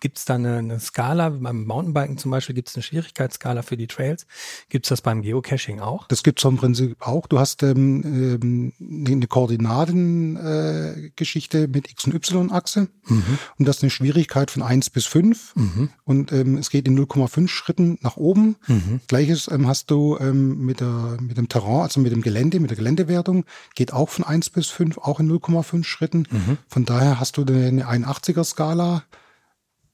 Gibt 0.00 0.18
es 0.18 0.24
da 0.24 0.36
eine, 0.36 0.58
eine 0.58 0.78
Skala? 0.78 1.30
Beim 1.30 1.64
Mountainbiken 1.64 2.16
zum 2.16 2.30
Beispiel 2.30 2.54
gibt 2.54 2.68
es 2.68 2.76
eine 2.76 2.84
Schwierigkeitsskala 2.84 3.62
für 3.62 3.76
die 3.76 3.88
Trails. 3.88 4.28
Gibt 4.68 4.86
es 4.86 4.90
das 4.90 5.00
beim 5.00 5.22
Geocaching 5.22 5.80
auch? 5.80 6.06
Das 6.06 6.22
gibt 6.22 6.38
es 6.38 6.44
im 6.44 6.58
Prinzip 6.58 6.96
auch. 7.00 7.26
Du 7.26 7.40
hast 7.40 7.64
ähm, 7.64 8.38
ähm, 8.40 8.72
eine 8.80 9.26
Koordinatengeschichte 9.26 11.64
äh, 11.64 11.66
mit 11.66 11.90
X- 11.90 12.04
und 12.04 12.14
Y-Achse. 12.14 12.86
Mhm. 13.08 13.38
Und 13.58 13.66
das 13.66 13.78
ist 13.78 13.82
eine 13.82 13.90
Schwierigkeit 13.90 14.52
von 14.52 14.62
eins 14.62 14.90
bis 14.90 15.06
fünf 15.06 15.56
mhm. 15.56 15.88
Und 16.04 16.32
ähm, 16.32 16.56
es 16.56 16.70
geht 16.70 16.88
in 16.88 16.98
0,5 16.98 17.48
Schritten 17.48 17.98
nach 18.00 18.16
oben. 18.16 18.56
Mhm. 18.66 19.00
Gleiches 19.08 19.50
ähm, 19.50 19.66
hast 19.66 19.90
du 19.90 20.16
ähm, 20.18 20.64
mit, 20.64 20.80
der, 20.80 21.18
mit 21.20 21.36
dem 21.36 21.48
Terrain, 21.48 21.82
also 21.82 22.00
mit 22.00 22.12
dem 22.12 22.22
Gelände, 22.22 22.60
mit 22.60 22.70
der 22.70 22.76
Geländewertung, 22.76 23.44
geht 23.74 23.87
geht 23.88 23.94
auch 23.94 24.08
von 24.08 24.24
1 24.24 24.50
bis 24.50 24.68
5, 24.68 24.98
auch 24.98 25.18
in 25.20 25.30
0,5 25.30 25.84
Schritten. 25.84 26.26
Mhm. 26.30 26.58
Von 26.68 26.84
daher 26.84 27.18
hast 27.18 27.36
du 27.38 27.42
eine 27.42 27.88
81er-Skala 27.88 29.02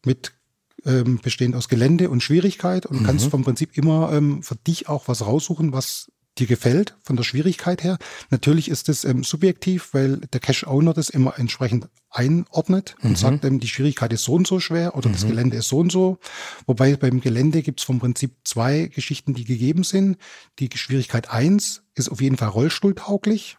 mit 0.05 0.33
ähm, 0.85 1.21
bestehend 1.23 1.55
aus 1.55 1.69
Gelände 1.69 2.11
und 2.11 2.23
Schwierigkeit 2.23 2.87
und 2.87 3.01
mhm. 3.01 3.07
kannst 3.07 3.31
vom 3.31 3.45
Prinzip 3.45 3.77
immer 3.77 4.13
ähm, 4.13 4.43
für 4.43 4.57
dich 4.57 4.89
auch 4.89 5.09
was 5.09 5.25
raussuchen, 5.25 5.73
was 5.73 6.11
dir 6.39 6.47
gefällt, 6.47 6.97
von 7.03 7.17
der 7.17 7.23
Schwierigkeit 7.23 7.85
her. 7.85 7.97
Natürlich 8.31 8.69
ist 8.69 8.89
es 8.89 9.05
ähm, 9.05 9.23
subjektiv, 9.23 9.91
weil 9.93 10.17
der 10.33 10.41
Cache-Owner 10.41 10.93
das 10.93 11.09
immer 11.09 11.39
entsprechend 11.39 11.89
einordnet 12.11 12.97
und 13.03 13.11
Mhm. 13.11 13.17
sagt, 13.17 13.45
ähm, 13.45 13.61
die 13.61 13.69
Schwierigkeit 13.69 14.13
ist 14.13 14.25
so 14.25 14.35
und 14.35 14.47
so 14.47 14.59
schwer 14.61 14.97
oder 14.97 15.11
das 15.11 15.27
Gelände 15.27 15.57
ist 15.59 15.69
so 15.69 15.79
und 15.79 15.93
so. 15.93 16.19
Wobei 16.67 16.97
beim 16.97 17.21
Gelände 17.21 17.63
gibt 17.63 17.81
es 17.81 17.87
vom 17.87 17.99
Prinzip 18.01 18.33
zwei 18.45 18.87
Geschichten, 18.95 19.35
die 19.35 19.45
gegeben 19.45 19.85
sind. 19.85 20.17
Die 20.59 20.69
Schwierigkeit 20.75 21.31
eins 21.31 21.83
ist 21.95 22.09
auf 22.11 22.21
jeden 22.21 22.37
Fall 22.37 22.49
rollstuhltauglich 22.49 23.57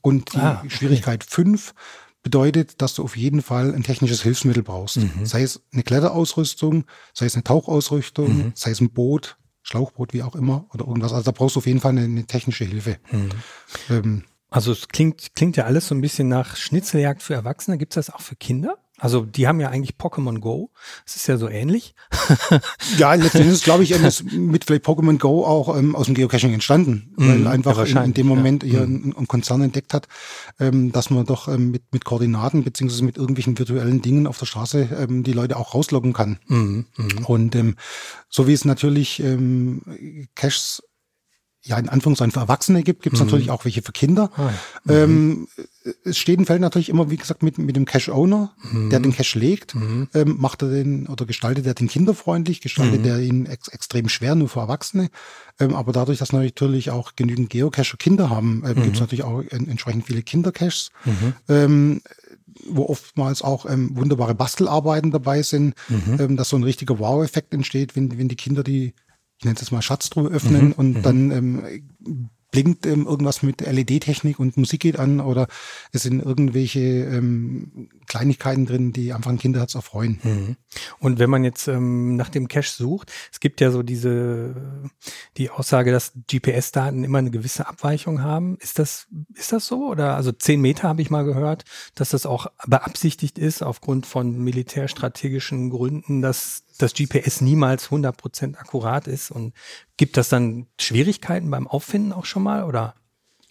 und 0.00 0.32
die 0.32 0.38
Ah, 0.38 0.60
okay. 0.60 0.70
Schwierigkeit 0.70 1.24
fünf 1.24 1.74
bedeutet, 2.22 2.80
dass 2.82 2.94
du 2.94 3.04
auf 3.04 3.16
jeden 3.16 3.40
Fall 3.42 3.74
ein 3.74 3.82
technisches 3.82 4.22
Hilfsmittel 4.22 4.62
brauchst. 4.62 4.98
Sei 5.24 5.42
es 5.42 5.60
eine 5.72 5.82
Kletterausrüstung, 5.84 6.84
sei 7.14 7.26
es 7.26 7.34
eine 7.34 7.44
Tauchausrüstung, 7.44 8.52
sei 8.54 8.70
es 8.70 8.80
ein 8.80 8.90
Boot, 8.90 9.36
Schlauchboot, 9.66 10.12
wie 10.12 10.22
auch 10.22 10.36
immer, 10.36 10.66
oder 10.72 10.86
irgendwas. 10.86 11.12
Also 11.12 11.24
da 11.24 11.32
brauchst 11.32 11.56
du 11.56 11.58
auf 11.58 11.66
jeden 11.66 11.80
Fall 11.80 11.90
eine, 11.90 12.02
eine 12.02 12.24
technische 12.24 12.64
Hilfe. 12.64 12.98
Ähm, 13.90 14.22
Also 14.48 14.70
es 14.70 14.86
klingt, 14.86 15.34
klingt 15.34 15.56
ja 15.56 15.64
alles 15.64 15.88
so 15.88 15.94
ein 15.94 16.00
bisschen 16.00 16.28
nach 16.28 16.54
Schnitzeljagd 16.56 17.20
für 17.20 17.34
Erwachsene. 17.34 17.76
Gibt 17.76 17.96
es 17.96 18.06
das 18.06 18.14
auch 18.14 18.20
für 18.20 18.36
Kinder? 18.36 18.78
Also 18.98 19.22
die 19.22 19.46
haben 19.46 19.60
ja 19.60 19.68
eigentlich 19.68 19.96
Pokémon 19.96 20.38
Go. 20.38 20.70
Das 21.04 21.16
ist 21.16 21.26
ja 21.26 21.36
so 21.36 21.48
ähnlich. 21.48 21.94
ja, 22.98 23.12
letzten 23.14 23.42
Endes 23.42 23.62
glaube 23.62 23.82
ich, 23.82 23.92
ähm, 23.92 24.04
ist 24.04 24.32
mit 24.32 24.64
vielleicht 24.64 24.84
Pokémon 24.84 25.18
Go 25.18 25.44
auch 25.44 25.76
ähm, 25.76 25.94
aus 25.94 26.06
dem 26.06 26.14
Geocaching 26.14 26.54
entstanden, 26.54 27.12
weil 27.16 27.42
ja, 27.42 27.50
einfach 27.50 27.72
in, 27.72 27.76
in 27.76 27.76
wahrscheinlich, 27.76 28.14
dem 28.14 28.28
ja. 28.28 28.34
Moment 28.34 28.64
hier 28.64 28.80
ein, 28.80 29.14
ein 29.16 29.28
Konzern 29.28 29.60
entdeckt 29.60 29.92
hat, 29.92 30.08
ähm, 30.58 30.92
dass 30.92 31.10
man 31.10 31.26
doch 31.26 31.48
ähm, 31.48 31.70
mit, 31.70 31.82
mit 31.92 32.04
Koordinaten 32.04 32.64
beziehungsweise 32.64 33.04
mit 33.04 33.18
irgendwelchen 33.18 33.58
virtuellen 33.58 34.00
Dingen 34.00 34.26
auf 34.26 34.38
der 34.38 34.46
Straße 34.46 34.88
ähm, 34.98 35.22
die 35.22 35.32
Leute 35.32 35.56
auch 35.56 35.74
rausloggen 35.74 36.14
kann. 36.14 36.38
Und 37.26 37.54
ähm, 37.54 37.76
so 38.28 38.46
wie 38.46 38.52
es 38.52 38.64
natürlich 38.64 39.20
ähm, 39.20 40.28
Caches 40.34 40.82
ja 41.66 41.78
in 41.78 41.88
Anführungszeichen 41.88 42.32
für 42.32 42.40
Erwachsene 42.40 42.82
gibt, 42.82 43.02
gibt 43.02 43.16
es 43.16 43.20
natürlich 43.20 43.50
auch 43.50 43.64
welche 43.64 43.82
für 43.82 43.92
Kinder. 43.92 44.30
Ah, 44.36 44.50
ja. 44.88 45.02
Ähm, 45.02 45.48
es 46.04 46.18
steht 46.18 46.38
und 46.38 46.46
fällt 46.46 46.60
natürlich 46.60 46.88
immer, 46.88 47.10
wie 47.10 47.16
gesagt, 47.16 47.42
mit, 47.42 47.58
mit 47.58 47.76
dem 47.76 47.84
Cache-Owner, 47.84 48.52
der 48.90 49.00
den 49.00 49.12
Cache 49.12 49.38
legt. 49.38 49.74
Ähm, 50.14 50.36
macht 50.38 50.62
er 50.62 50.70
den 50.70 51.06
oder 51.06 51.26
gestaltet 51.26 51.66
er 51.66 51.74
den 51.74 51.88
kinderfreundlich, 51.88 52.60
gestaltet 52.60 53.04
er 53.06 53.20
ihn 53.20 53.46
ex 53.46 53.68
extrem 53.68 54.08
schwer 54.08 54.34
nur 54.34 54.48
für 54.48 54.60
Erwachsene. 54.60 55.10
Ähm, 55.60 55.74
aber 55.74 55.92
dadurch, 55.92 56.18
dass 56.18 56.32
natürlich 56.32 56.90
auch 56.90 57.14
genügend 57.16 57.50
Geocacher 57.50 57.96
Kinder 57.96 58.30
haben, 58.30 58.62
ähm, 58.66 58.82
gibt 58.82 58.94
es 58.94 59.00
natürlich 59.00 59.24
auch 59.24 59.42
en 59.42 59.68
entsprechend 59.68 60.06
viele 60.06 60.22
Kindercaches. 60.22 60.90
Ähm, 61.48 62.00
wo 62.68 62.86
oftmals 62.86 63.42
auch 63.42 63.66
ähm, 63.68 63.96
wunderbare 63.96 64.34
Bastelarbeiten 64.34 65.10
dabei 65.10 65.42
sind, 65.42 65.74
ähm, 66.18 66.36
dass 66.36 66.48
so 66.48 66.56
ein 66.56 66.64
richtiger 66.64 66.98
Wow-Effekt 66.98 67.52
entsteht, 67.52 67.96
wenn, 67.96 68.18
wenn 68.18 68.28
die 68.28 68.36
Kinder 68.36 68.62
die, 68.62 68.94
ich 69.38 69.44
nenne 69.44 69.54
es 69.54 69.60
jetzt 69.60 69.72
mal 69.72 69.82
Schatztruhe 69.82 70.30
öffnen 70.30 70.72
und 70.72 71.02
dann 71.02 71.30
ähm, 71.30 72.30
blinkt 72.56 72.86
ähm, 72.86 73.06
irgendwas 73.06 73.42
mit 73.42 73.60
LED-Technik 73.60 74.38
und 74.38 74.56
Musik 74.56 74.80
geht 74.80 74.98
an 74.98 75.20
oder 75.20 75.46
es 75.92 76.04
sind 76.04 76.24
irgendwelche 76.24 76.80
ähm, 76.80 77.90
Kleinigkeiten 78.06 78.64
drin, 78.64 78.92
die 78.92 79.12
einfach 79.12 79.30
ein 79.30 79.38
Kinderherz 79.38 79.74
erfreuen. 79.74 80.20
Mhm. 80.22 80.56
Und 80.98 81.18
wenn 81.18 81.28
man 81.28 81.44
jetzt 81.44 81.68
ähm, 81.68 82.16
nach 82.16 82.30
dem 82.30 82.48
Cache 82.48 82.70
sucht, 82.70 83.12
es 83.30 83.40
gibt 83.40 83.60
ja 83.60 83.70
so 83.70 83.82
diese 83.82 84.54
die 85.36 85.50
Aussage, 85.50 85.92
dass 85.92 86.12
GPS-Daten 86.30 87.04
immer 87.04 87.18
eine 87.18 87.30
gewisse 87.30 87.66
Abweichung 87.66 88.22
haben. 88.22 88.56
Ist 88.60 88.78
das 88.78 89.06
ist 89.34 89.52
das 89.52 89.66
so 89.66 89.90
oder 89.90 90.16
also 90.16 90.32
zehn 90.32 90.60
Meter 90.60 90.88
habe 90.88 91.02
ich 91.02 91.10
mal 91.10 91.24
gehört, 91.24 91.64
dass 91.94 92.10
das 92.10 92.24
auch 92.24 92.46
beabsichtigt 92.66 93.38
ist 93.38 93.62
aufgrund 93.62 94.06
von 94.06 94.38
militärstrategischen 94.38 95.68
Gründen, 95.68 96.22
dass 96.22 96.65
das 96.82 96.94
GPS 96.94 97.40
niemals 97.40 97.88
100% 97.90 98.56
akkurat 98.56 99.06
ist 99.06 99.30
und 99.30 99.54
gibt 99.96 100.16
das 100.16 100.28
dann 100.28 100.66
Schwierigkeiten 100.80 101.50
beim 101.50 101.66
Auffinden 101.66 102.12
auch 102.12 102.24
schon 102.24 102.42
mal 102.42 102.64
oder? 102.64 102.94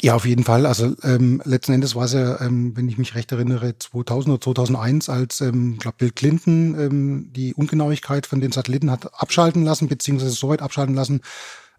Ja, 0.02 0.16
auf 0.16 0.26
jeden 0.26 0.44
Fall. 0.44 0.66
Also 0.66 0.94
ähm, 1.04 1.42
letzten 1.46 1.74
Endes 1.74 1.96
war 1.96 2.06
es 2.06 2.14
ja, 2.14 2.40
ähm, 2.42 2.76
wenn 2.76 2.90
ich 2.90 2.98
mich 2.98 3.16
recht 3.16 3.32
erinnere, 3.32 3.78
2000 3.78 4.34
oder 4.34 4.42
2001, 4.42 5.10
als 5.10 5.42
ähm, 5.42 5.78
glaub 5.80 5.98
Bill 5.98 6.12
Clinton 6.12 6.80
ähm, 6.80 7.30
die 7.34 7.54
Ungenauigkeit 7.54 8.26
von 8.26 8.42
den 8.42 8.52
Satelliten 8.52 8.92
hat 8.92 9.20
abschalten 9.20 9.64
lassen, 9.64 9.88
beziehungsweise 9.88 10.32
so 10.32 10.50
weit 10.50 10.62
abschalten 10.62 10.96
lassen, 10.96 11.22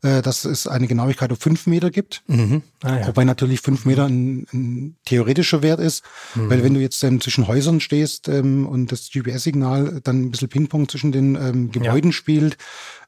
äh, 0.07 0.23
dass 0.23 0.45
es 0.45 0.69
eine 0.69 0.87
Genauigkeit 0.87 1.33
auf 1.33 1.41
fünf 1.41 1.67
Meter 1.67 1.91
gibt. 1.91 2.23
Mhm. 2.29 2.63
Ah, 2.83 3.01
ja. 3.01 3.07
Wobei 3.09 3.25
natürlich 3.25 3.61
fünf 3.61 3.85
Meter 3.87 4.05
ein, 4.05 4.47
ein 4.53 4.97
theoretischer 5.05 5.63
Wert 5.63 5.81
ist, 5.81 6.05
weil 6.35 6.63
wenn 6.63 6.75
du 6.75 6.81
jetzt 6.81 7.03
ähm, 7.03 7.21
zwischen 7.21 7.49
Häusern 7.49 7.81
stehst 7.81 8.29
ähm, 8.29 8.67
und 8.69 8.93
das 8.93 9.11
GPS-Signal 9.11 10.01
dann 10.05 10.27
ein 10.27 10.31
bisschen 10.31 10.49
Ping-Pong 10.49 10.89
zwischen 10.89 11.11
den 11.11 11.35
ähm, 11.35 11.73
Gebäuden 11.73 12.13
spielt, 12.13 12.57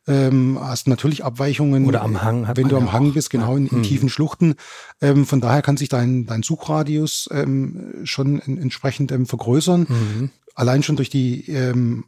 ähm, 0.09 0.59
hast 0.61 0.87
du 0.87 0.91
natürlich 0.91 1.25
Abweichungen. 1.25 1.87
Oder 1.87 2.03
am 2.03 2.23
Hang 2.23 2.49
Wenn 2.55 2.69
du 2.69 2.77
ja 2.77 2.83
am 2.83 2.93
Hang 2.93 3.11
auch, 3.11 3.15
bist, 3.15 3.31
genau, 3.31 3.57
in, 3.57 3.69
in 3.69 3.83
tiefen 3.85 4.09
Schluchten. 4.09 4.57
Ähm, 5.01 5.25
von 5.25 5.41
daher 5.41 5.63
kann 5.63 5.77
sich 5.77 5.89
dein, 5.89 6.27
dein 6.27 6.43
Suchradius 6.43 7.29
ähm, 7.31 7.95
schon 8.05 8.41
en, 8.41 8.59
entsprechend 8.59 9.13
ähm, 9.13 9.27
vergrößern. 9.27 10.31
Allein 10.55 10.83
schon 10.83 10.97
durch 10.97 11.11
die 11.11 11.49
ähm, 11.49 12.07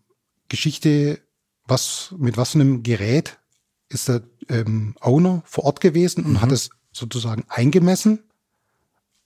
Geschichte, 0.48 1.20
was 1.68 2.14
mit 2.18 2.36
was 2.36 2.52
für 2.52 2.60
einem 2.60 2.82
Gerät 2.82 3.39
ist 3.90 4.08
der 4.08 4.22
ähm, 4.48 4.94
Owner 5.00 5.42
vor 5.44 5.64
Ort 5.64 5.80
gewesen 5.82 6.24
und 6.24 6.40
hat 6.40 6.50
es 6.52 6.70
sozusagen 6.92 7.44
eingemessen. 7.48 8.20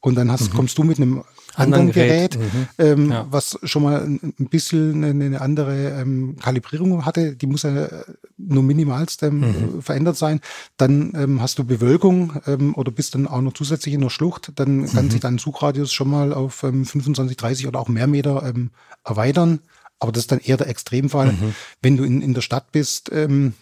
Und 0.00 0.16
dann 0.16 0.30
hast, 0.30 0.52
kommst 0.52 0.76
du 0.76 0.82
mit 0.84 0.98
einem 0.98 1.22
anderen, 1.54 1.88
Anderen 1.88 1.92
Gerät, 1.92 2.36
mhm. 2.38 2.68
ähm, 2.76 3.10
Ja. 3.10 3.26
was 3.30 3.58
schon 3.62 3.84
mal 3.84 4.02
ein 4.02 4.34
ein 4.38 4.48
bisschen 4.50 5.02
eine, 5.02 5.24
eine 5.24 5.40
andere 5.40 5.98
ähm, 5.98 6.36
Kalibrierung 6.42 7.06
hatte. 7.06 7.36
Die 7.36 7.46
muss 7.46 7.62
ja 7.62 7.86
äh, 7.86 8.04
nur 8.36 8.62
minimalst 8.62 9.22
ähm, 9.22 9.40
Mhm. 9.40 9.82
verändert 9.82 10.18
sein. 10.18 10.40
Dann 10.76 11.12
ähm, 11.16 11.40
hast 11.40 11.58
du 11.58 11.64
Bewölkung 11.64 12.34
ähm, 12.46 12.74
oder 12.74 12.90
bist 12.90 13.14
dann 13.14 13.26
auch 13.26 13.40
noch 13.40 13.54
zusätzlich 13.54 13.94
in 13.94 14.02
der 14.02 14.10
Schlucht. 14.10 14.52
Dann 14.56 14.78
Mhm. 14.82 14.86
kann 14.92 15.10
sich 15.10 15.20
dein 15.20 15.38
Suchradius 15.38 15.90
schon 15.92 16.10
mal 16.10 16.34
auf 16.34 16.64
ähm, 16.64 16.84
25, 16.84 17.38
30 17.38 17.66
oder 17.66 17.80
auch 17.80 17.88
mehr 17.88 18.06
Meter 18.06 18.42
ähm, 18.44 18.72
erweitern. 19.04 19.60
Aber 20.00 20.12
das 20.12 20.24
ist 20.24 20.32
dann 20.32 20.40
eher 20.40 20.58
der 20.58 20.68
Extremfall. 20.68 21.32
Mhm. 21.32 21.54
Wenn 21.80 21.96
du 21.96 22.04
in, 22.04 22.20
in 22.20 22.34
der 22.34 22.42
Stadt 22.42 22.72
bist, 22.72 23.10
ähm, 23.10 23.54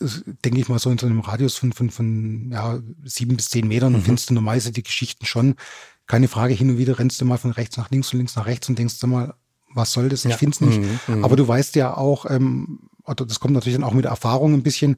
denke 0.00 0.58
ich 0.60 0.68
mal, 0.68 0.78
so 0.78 0.90
in 0.90 0.98
so 0.98 1.06
einem 1.06 1.20
Radius 1.20 1.56
von, 1.56 1.72
von, 1.72 1.90
von 1.90 2.50
ja, 2.50 2.80
sieben 3.04 3.36
bis 3.36 3.50
zehn 3.50 3.68
Metern, 3.68 3.92
dann 3.92 4.02
findest 4.02 4.30
du 4.30 4.34
normalerweise 4.34 4.72
die 4.72 4.82
Geschichten 4.82 5.26
schon. 5.26 5.56
Keine 6.06 6.26
Frage, 6.28 6.54
hin 6.54 6.70
und 6.70 6.78
wieder 6.78 6.98
rennst 6.98 7.20
du 7.20 7.24
mal 7.24 7.36
von 7.38 7.50
rechts 7.52 7.76
nach 7.76 7.90
links 7.90 8.12
und 8.12 8.18
links 8.18 8.34
nach 8.36 8.46
rechts 8.46 8.68
und 8.68 8.78
denkst 8.78 8.98
du 8.98 9.06
mal, 9.06 9.34
was 9.74 9.92
soll 9.92 10.08
das? 10.08 10.24
Ich 10.24 10.32
Ja. 10.32 10.36
finde 10.36 10.54
es 10.54 10.60
nicht. 10.60 10.80
Mhm, 11.08 11.24
Aber 11.24 11.36
du 11.36 11.46
weißt 11.46 11.76
ja 11.76 11.96
auch, 11.96 12.28
ähm, 12.28 12.88
oder 13.04 13.24
das 13.26 13.38
kommt 13.40 13.54
natürlich 13.54 13.76
dann 13.78 13.84
auch 13.84 13.94
mit 13.94 14.06
Erfahrung 14.06 14.54
ein 14.54 14.62
bisschen, 14.62 14.96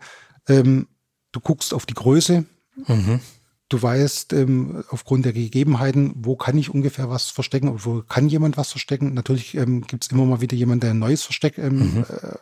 ähm, 0.49 0.87
du 1.33 1.41
guckst 1.41 1.75
auf 1.75 1.85
die 1.85 1.95
Größe, 1.95 2.45
Mhm. 2.87 3.21
du 3.69 3.83
weißt 3.83 4.33
ähm, 4.33 4.83
aufgrund 4.89 5.25
der 5.27 5.33
Gegebenheiten, 5.35 6.13
wo 6.17 6.37
kann 6.37 6.57
ich 6.57 6.71
ungefähr 6.71 7.11
was 7.11 7.27
verstecken 7.29 7.69
und 7.69 7.85
wo 7.85 8.03
kann 8.03 8.29
jemand 8.29 8.57
was 8.57 8.71
verstecken. 8.71 9.13
Natürlich 9.15 9.55
ähm, 9.57 9.83
gibt 9.87 10.05
es 10.05 10.11
immer 10.11 10.25
mal 10.25 10.41
wieder 10.41 10.57
jemand, 10.57 10.83
der 10.83 10.91
ein 10.91 10.99
neues 10.99 11.23
Versteck 11.23 11.59
ähm, 11.59 12.05
äh, 12.09 12.37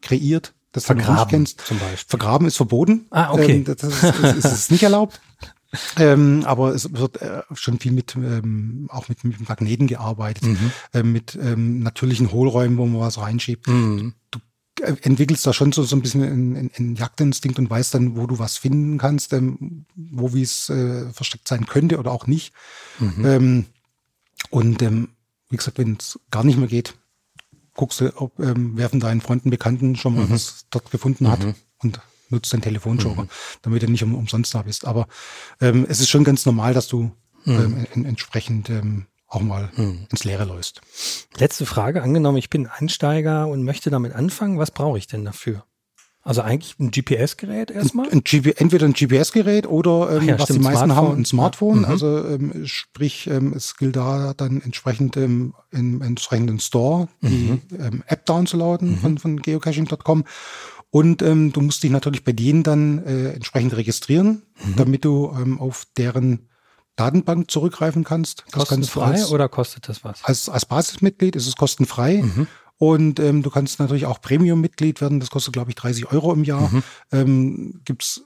kreiert, 0.00 0.54
das 0.72 0.84
du 0.84 0.92
noch 0.92 0.96
nicht. 0.98 1.06
Vergraben 1.06 1.30
kennst. 1.30 1.60
zum 1.62 1.78
Beispiel. 1.78 2.08
Vergraben 2.08 2.46
ist 2.46 2.56
verboten. 2.56 3.06
Ah, 3.10 3.32
okay. 3.32 3.52
Ähm, 3.56 3.64
das, 3.64 3.82
ist, 3.82 4.02
ist, 4.02 4.44
ist 4.44 4.70
nicht 4.70 4.82
erlaubt. 4.82 5.20
Ähm, 5.98 6.42
aber 6.46 6.74
es 6.74 6.92
wird 6.94 7.22
äh, 7.22 7.42
schon 7.52 7.78
viel 7.78 7.92
mit 7.92 8.16
ähm, 8.16 8.88
auch 8.90 9.08
mit, 9.08 9.22
mit 9.22 9.48
Magneten 9.48 9.86
gearbeitet, 9.86 10.42
Mhm. 10.42 10.72
ähm, 10.92 11.12
mit 11.12 11.38
ähm, 11.40 11.78
natürlichen 11.78 12.32
Hohlräumen, 12.32 12.76
wo 12.76 12.86
man 12.86 13.00
was 13.02 13.18
reinschiebt. 13.18 13.68
Mhm. 13.68 14.14
Du 14.32 14.40
äh, 14.82 14.96
entwickelst 15.02 15.46
da 15.46 15.52
schon 15.52 15.70
so, 15.70 15.84
so 15.84 15.94
ein 15.94 16.02
bisschen 16.02 16.24
einen, 16.24 16.56
einen- 16.56 16.70
einen 16.76 16.96
Jagdinstinkt 16.96 17.56
und 17.60 17.70
weißt 17.70 17.94
dann, 17.94 18.16
wo 18.16 18.26
du 18.26 18.40
was 18.40 18.56
finden 18.56 18.98
kannst, 18.98 19.32
ähm, 19.32 19.86
wo 19.94 20.34
wie 20.34 20.42
es 20.42 20.68
äh, 20.70 21.08
versteckt 21.12 21.46
sein 21.46 21.66
könnte 21.66 22.00
oder 22.00 22.10
auch 22.10 22.26
nicht. 22.26 22.52
Mhm. 22.98 23.24
Ähm, 23.24 23.64
und 24.50 24.82
ähm, 24.82 25.10
wie 25.50 25.56
gesagt, 25.56 25.78
wenn 25.78 25.98
es 26.00 26.18
gar 26.32 26.42
nicht 26.42 26.58
mehr 26.58 26.66
geht, 26.66 26.94
guckst 27.80 28.02
du, 28.02 28.12
ob 28.16 28.38
ähm, 28.38 28.72
wer 28.74 28.90
von 28.90 29.00
deinen 29.00 29.22
Freunden, 29.22 29.48
Bekannten 29.48 29.96
schon 29.96 30.14
mal 30.14 30.28
was 30.28 30.66
dort 30.68 30.90
gefunden 30.90 31.30
hat 31.30 31.40
und 31.78 31.98
nutzt 32.28 32.52
deinen 32.52 32.60
Telefonjoker, 32.60 33.26
damit 33.62 33.82
du 33.82 33.90
nicht 33.90 34.04
um, 34.04 34.14
umsonst 34.14 34.54
da 34.54 34.60
bist. 34.60 34.86
Aber 34.86 35.08
ähm, 35.62 35.86
es 35.88 35.98
ist 35.98 36.10
schon 36.10 36.22
ganz 36.22 36.44
normal, 36.44 36.74
dass 36.74 36.88
du 36.88 37.10
ähm, 37.46 37.86
en, 37.94 38.04
entsprechend 38.04 38.68
ähm, 38.68 39.06
auch 39.28 39.40
mal 39.40 39.70
ins 40.10 40.24
Leere 40.24 40.44
läufst. 40.44 40.82
Letzte 41.38 41.64
Frage, 41.64 42.02
angenommen, 42.02 42.36
ich 42.36 42.50
bin 42.50 42.66
Einsteiger 42.66 43.48
und 43.48 43.64
möchte 43.64 43.88
damit 43.88 44.12
anfangen, 44.12 44.58
was 44.58 44.72
brauche 44.72 44.98
ich 44.98 45.06
denn 45.06 45.24
dafür? 45.24 45.64
Also 46.30 46.42
eigentlich 46.42 46.78
ein 46.78 46.92
GPS-Gerät 46.92 47.72
erstmal? 47.72 48.08
Ein 48.08 48.22
GP, 48.22 48.54
entweder 48.60 48.86
ein 48.86 48.92
GPS-Gerät 48.92 49.66
oder 49.66 50.12
ähm, 50.16 50.28
ja, 50.28 50.34
was 50.38 50.44
stimmt, 50.44 50.60
die 50.60 50.62
meisten 50.62 50.84
Smartphone. 50.84 50.96
haben, 51.08 51.18
ein 51.20 51.24
Smartphone. 51.24 51.74
Ja. 51.82 51.86
Mhm. 51.88 51.92
Also 51.92 52.24
ähm, 52.28 52.66
sprich, 52.66 53.26
ähm, 53.26 53.52
es 53.52 53.76
gilt 53.76 53.96
da 53.96 54.32
dann 54.36 54.62
entsprechend 54.62 55.16
ähm, 55.16 55.54
im 55.72 56.02
entsprechenden 56.02 56.60
Store 56.60 57.08
die 57.20 57.26
Mhm. 57.28 57.60
ähm, 57.80 58.02
App 58.06 58.26
downzuladen 58.26 58.96
von, 58.98 59.18
von 59.18 59.42
geocaching.com. 59.42 60.22
Und 60.90 61.20
ähm, 61.22 61.52
du 61.52 61.62
musst 61.62 61.82
dich 61.82 61.90
natürlich 61.90 62.22
bei 62.22 62.30
denen 62.32 62.62
dann 62.62 63.04
äh, 63.04 63.30
entsprechend 63.32 63.76
registrieren, 63.76 64.42
Mhm. 64.64 64.76
damit 64.76 65.04
du 65.04 65.32
ähm, 65.36 65.58
auf 65.60 65.84
deren 65.96 66.48
Datenbank 66.94 67.50
zurückgreifen 67.50 68.04
kannst. 68.04 68.44
Das 68.52 68.68
kannst 68.68 68.92
Kostenfrei 68.92 69.14
als, 69.22 69.32
oder 69.32 69.48
kostet 69.48 69.88
das 69.88 70.04
was? 70.04 70.22
als, 70.22 70.48
als 70.48 70.64
Basismitglied 70.64 71.34
ist 71.34 71.48
es 71.48 71.56
kostenfrei. 71.56 72.22
Mhm. 72.22 72.46
Und 72.80 73.20
ähm, 73.20 73.42
du 73.42 73.50
kannst 73.50 73.78
natürlich 73.78 74.06
auch 74.06 74.22
Premium-Mitglied 74.22 75.02
werden. 75.02 75.20
Das 75.20 75.28
kostet, 75.28 75.52
glaube 75.52 75.70
ich, 75.70 75.76
30 75.76 76.10
Euro 76.12 76.32
im 76.32 76.44
Jahr. 76.44 76.70
Mhm. 76.70 76.82
Ähm, 77.12 77.80
gibt's 77.84 78.22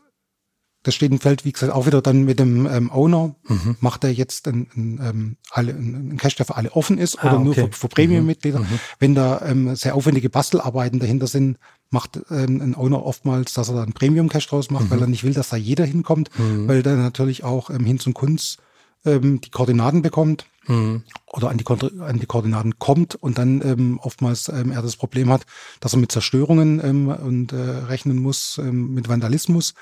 das 0.84 0.94
steht 0.94 1.10
im 1.10 1.18
Feld, 1.18 1.46
wie 1.46 1.52
gesagt, 1.52 1.72
auch 1.72 1.86
wieder 1.86 2.02
dann 2.02 2.24
mit 2.24 2.38
dem 2.38 2.66
ähm, 2.66 2.92
Owner. 2.92 3.34
Mhm. 3.48 3.76
Macht 3.80 4.04
er 4.04 4.12
jetzt 4.12 4.46
ein, 4.46 4.68
ein, 4.76 5.00
ähm, 5.02 5.36
alle, 5.50 5.72
ein 5.72 6.18
Cache, 6.18 6.36
der 6.36 6.46
für 6.46 6.56
alle 6.56 6.72
offen 6.72 6.98
ist 6.98 7.18
ah, 7.18 7.28
oder 7.28 7.36
okay. 7.36 7.44
nur 7.44 7.54
für, 7.54 7.72
für 7.72 7.88
Premium-Mitglieder. 7.88 8.60
Mhm. 8.60 8.78
Wenn 8.98 9.14
da 9.14 9.40
ähm, 9.46 9.74
sehr 9.74 9.94
aufwendige 9.94 10.28
Bastelarbeiten 10.28 11.00
dahinter 11.00 11.26
sind, 11.26 11.56
macht 11.90 12.20
ähm, 12.30 12.60
ein 12.60 12.74
Owner 12.76 13.04
oftmals, 13.04 13.54
dass 13.54 13.70
er 13.70 13.76
da 13.76 13.82
ein 13.82 13.94
Premium-Cache 13.94 14.48
draus 14.48 14.70
macht, 14.70 14.84
mhm. 14.84 14.90
weil 14.90 15.00
er 15.00 15.06
nicht 15.06 15.24
will, 15.24 15.32
dass 15.32 15.48
da 15.48 15.56
jeder 15.56 15.86
hinkommt, 15.86 16.28
mhm. 16.38 16.68
weil 16.68 16.82
der 16.82 16.96
natürlich 16.96 17.44
auch 17.44 17.70
ähm, 17.70 17.86
hin 17.86 17.98
zum 17.98 18.12
Kunst 18.12 18.58
ähm, 19.04 19.40
die 19.40 19.50
Koordinaten 19.50 20.02
bekommt 20.02 20.46
mhm. 20.66 21.02
oder 21.32 21.50
an 21.50 21.58
die, 21.58 21.64
an 22.00 22.18
die 22.18 22.26
Koordinaten 22.26 22.78
kommt 22.78 23.14
und 23.14 23.38
dann 23.38 23.62
ähm, 23.62 23.98
oftmals 24.02 24.48
ähm, 24.48 24.70
er 24.72 24.82
das 24.82 24.96
Problem 24.96 25.30
hat, 25.30 25.46
dass 25.80 25.94
er 25.94 25.98
mit 25.98 26.12
Zerstörungen 26.12 26.80
ähm, 26.84 27.08
und 27.08 27.52
äh, 27.52 27.56
rechnen 27.56 28.18
muss, 28.18 28.58
ähm, 28.58 28.94
mit 28.94 29.08
Vandalismus 29.08 29.74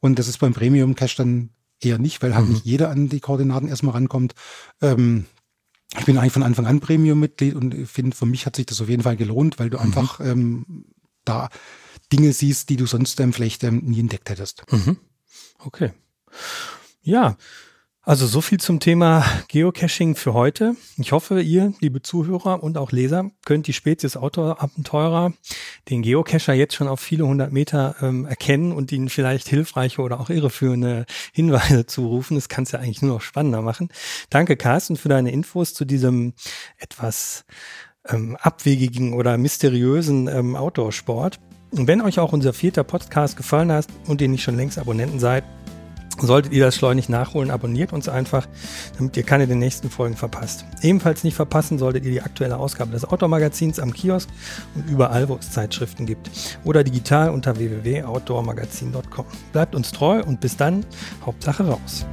und 0.00 0.18
das 0.18 0.28
ist 0.28 0.38
beim 0.38 0.54
Premium 0.54 0.94
Cache 0.94 1.16
dann 1.16 1.50
eher 1.80 1.98
nicht, 1.98 2.22
weil 2.22 2.34
halt 2.34 2.46
mhm. 2.46 2.52
nicht 2.52 2.64
jeder 2.64 2.90
an 2.90 3.08
die 3.08 3.20
Koordinaten 3.20 3.68
erstmal 3.68 3.94
rankommt. 3.94 4.34
Ähm, 4.82 5.26
ich 5.98 6.04
bin 6.04 6.18
eigentlich 6.18 6.32
von 6.32 6.42
Anfang 6.42 6.66
an 6.66 6.80
Premium-Mitglied 6.80 7.54
und 7.54 7.74
finde, 7.88 8.16
für 8.16 8.26
mich 8.26 8.46
hat 8.46 8.56
sich 8.56 8.66
das 8.66 8.80
auf 8.80 8.88
jeden 8.88 9.02
Fall 9.02 9.16
gelohnt, 9.16 9.58
weil 9.58 9.70
du 9.70 9.78
mhm. 9.78 9.84
einfach 9.84 10.20
ähm, 10.20 10.84
da 11.24 11.48
Dinge 12.12 12.32
siehst, 12.32 12.68
die 12.68 12.76
du 12.76 12.86
sonst 12.86 13.18
ähm, 13.20 13.32
vielleicht 13.32 13.64
ähm, 13.64 13.82
nie 13.84 14.00
entdeckt 14.00 14.30
hättest. 14.30 14.64
Mhm. 14.70 14.98
Okay. 15.58 15.92
Ja, 17.02 17.36
also 18.02 18.26
so 18.26 18.40
viel 18.40 18.58
zum 18.58 18.80
Thema 18.80 19.24
Geocaching 19.48 20.16
für 20.16 20.32
heute. 20.32 20.74
Ich 20.96 21.12
hoffe, 21.12 21.42
ihr, 21.42 21.74
liebe 21.80 22.00
Zuhörer 22.00 22.62
und 22.62 22.78
auch 22.78 22.92
Leser, 22.92 23.30
könnt 23.44 23.66
die 23.66 23.74
Spezies 23.74 24.16
Outdoor-Abenteurer, 24.16 25.34
den 25.90 26.00
Geocacher 26.00 26.54
jetzt 26.54 26.74
schon 26.74 26.88
auf 26.88 26.98
viele 26.98 27.26
hundert 27.26 27.52
Meter 27.52 27.96
ähm, 28.00 28.24
erkennen 28.24 28.72
und 28.72 28.90
ihnen 28.90 29.10
vielleicht 29.10 29.48
hilfreiche 29.48 30.00
oder 30.00 30.18
auch 30.18 30.30
irreführende 30.30 31.04
Hinweise 31.32 31.84
zurufen. 31.86 32.36
Das 32.36 32.48
kann 32.48 32.64
es 32.64 32.72
ja 32.72 32.78
eigentlich 32.78 33.02
nur 33.02 33.14
noch 33.14 33.20
spannender 33.20 33.60
machen. 33.60 33.90
Danke, 34.30 34.56
Carsten, 34.56 34.96
für 34.96 35.10
deine 35.10 35.30
Infos 35.30 35.74
zu 35.74 35.84
diesem 35.84 36.32
etwas 36.78 37.44
ähm, 38.08 38.36
abwegigen 38.40 39.12
oder 39.12 39.36
mysteriösen 39.36 40.26
ähm, 40.26 40.56
Outdoor-Sport. 40.56 41.38
Und 41.72 41.86
wenn 41.86 42.00
euch 42.00 42.18
auch 42.18 42.32
unser 42.32 42.52
vierter 42.52 42.82
Podcast 42.82 43.36
gefallen 43.36 43.70
hat 43.70 43.86
und 44.06 44.20
ihr 44.20 44.28
nicht 44.28 44.42
schon 44.42 44.56
längst 44.56 44.78
Abonnenten 44.78 45.20
seid, 45.20 45.44
Solltet 46.20 46.52
ihr 46.52 46.64
das 46.64 46.76
schleunig 46.76 47.08
nachholen, 47.08 47.50
abonniert 47.50 47.92
uns 47.92 48.08
einfach, 48.08 48.46
damit 48.98 49.16
ihr 49.16 49.22
keine 49.22 49.46
der 49.46 49.56
nächsten 49.56 49.90
Folgen 49.90 50.16
verpasst. 50.16 50.64
Ebenfalls 50.82 51.24
nicht 51.24 51.34
verpassen 51.34 51.78
solltet 51.78 52.04
ihr 52.04 52.10
die 52.10 52.22
aktuelle 52.22 52.58
Ausgabe 52.58 52.92
des 52.92 53.04
Outdoor-Magazins 53.04 53.78
am 53.78 53.92
Kiosk 53.92 54.28
und 54.74 54.88
überall, 54.88 55.28
wo 55.28 55.36
es 55.36 55.50
Zeitschriften 55.50 56.06
gibt. 56.06 56.30
Oder 56.64 56.84
digital 56.84 57.30
unter 57.30 57.58
www.outdoormagazin.com. 57.58 59.26
Bleibt 59.52 59.74
uns 59.74 59.92
treu 59.92 60.22
und 60.22 60.40
bis 60.40 60.56
dann, 60.56 60.84
Hauptsache 61.24 61.66
raus. 61.66 62.06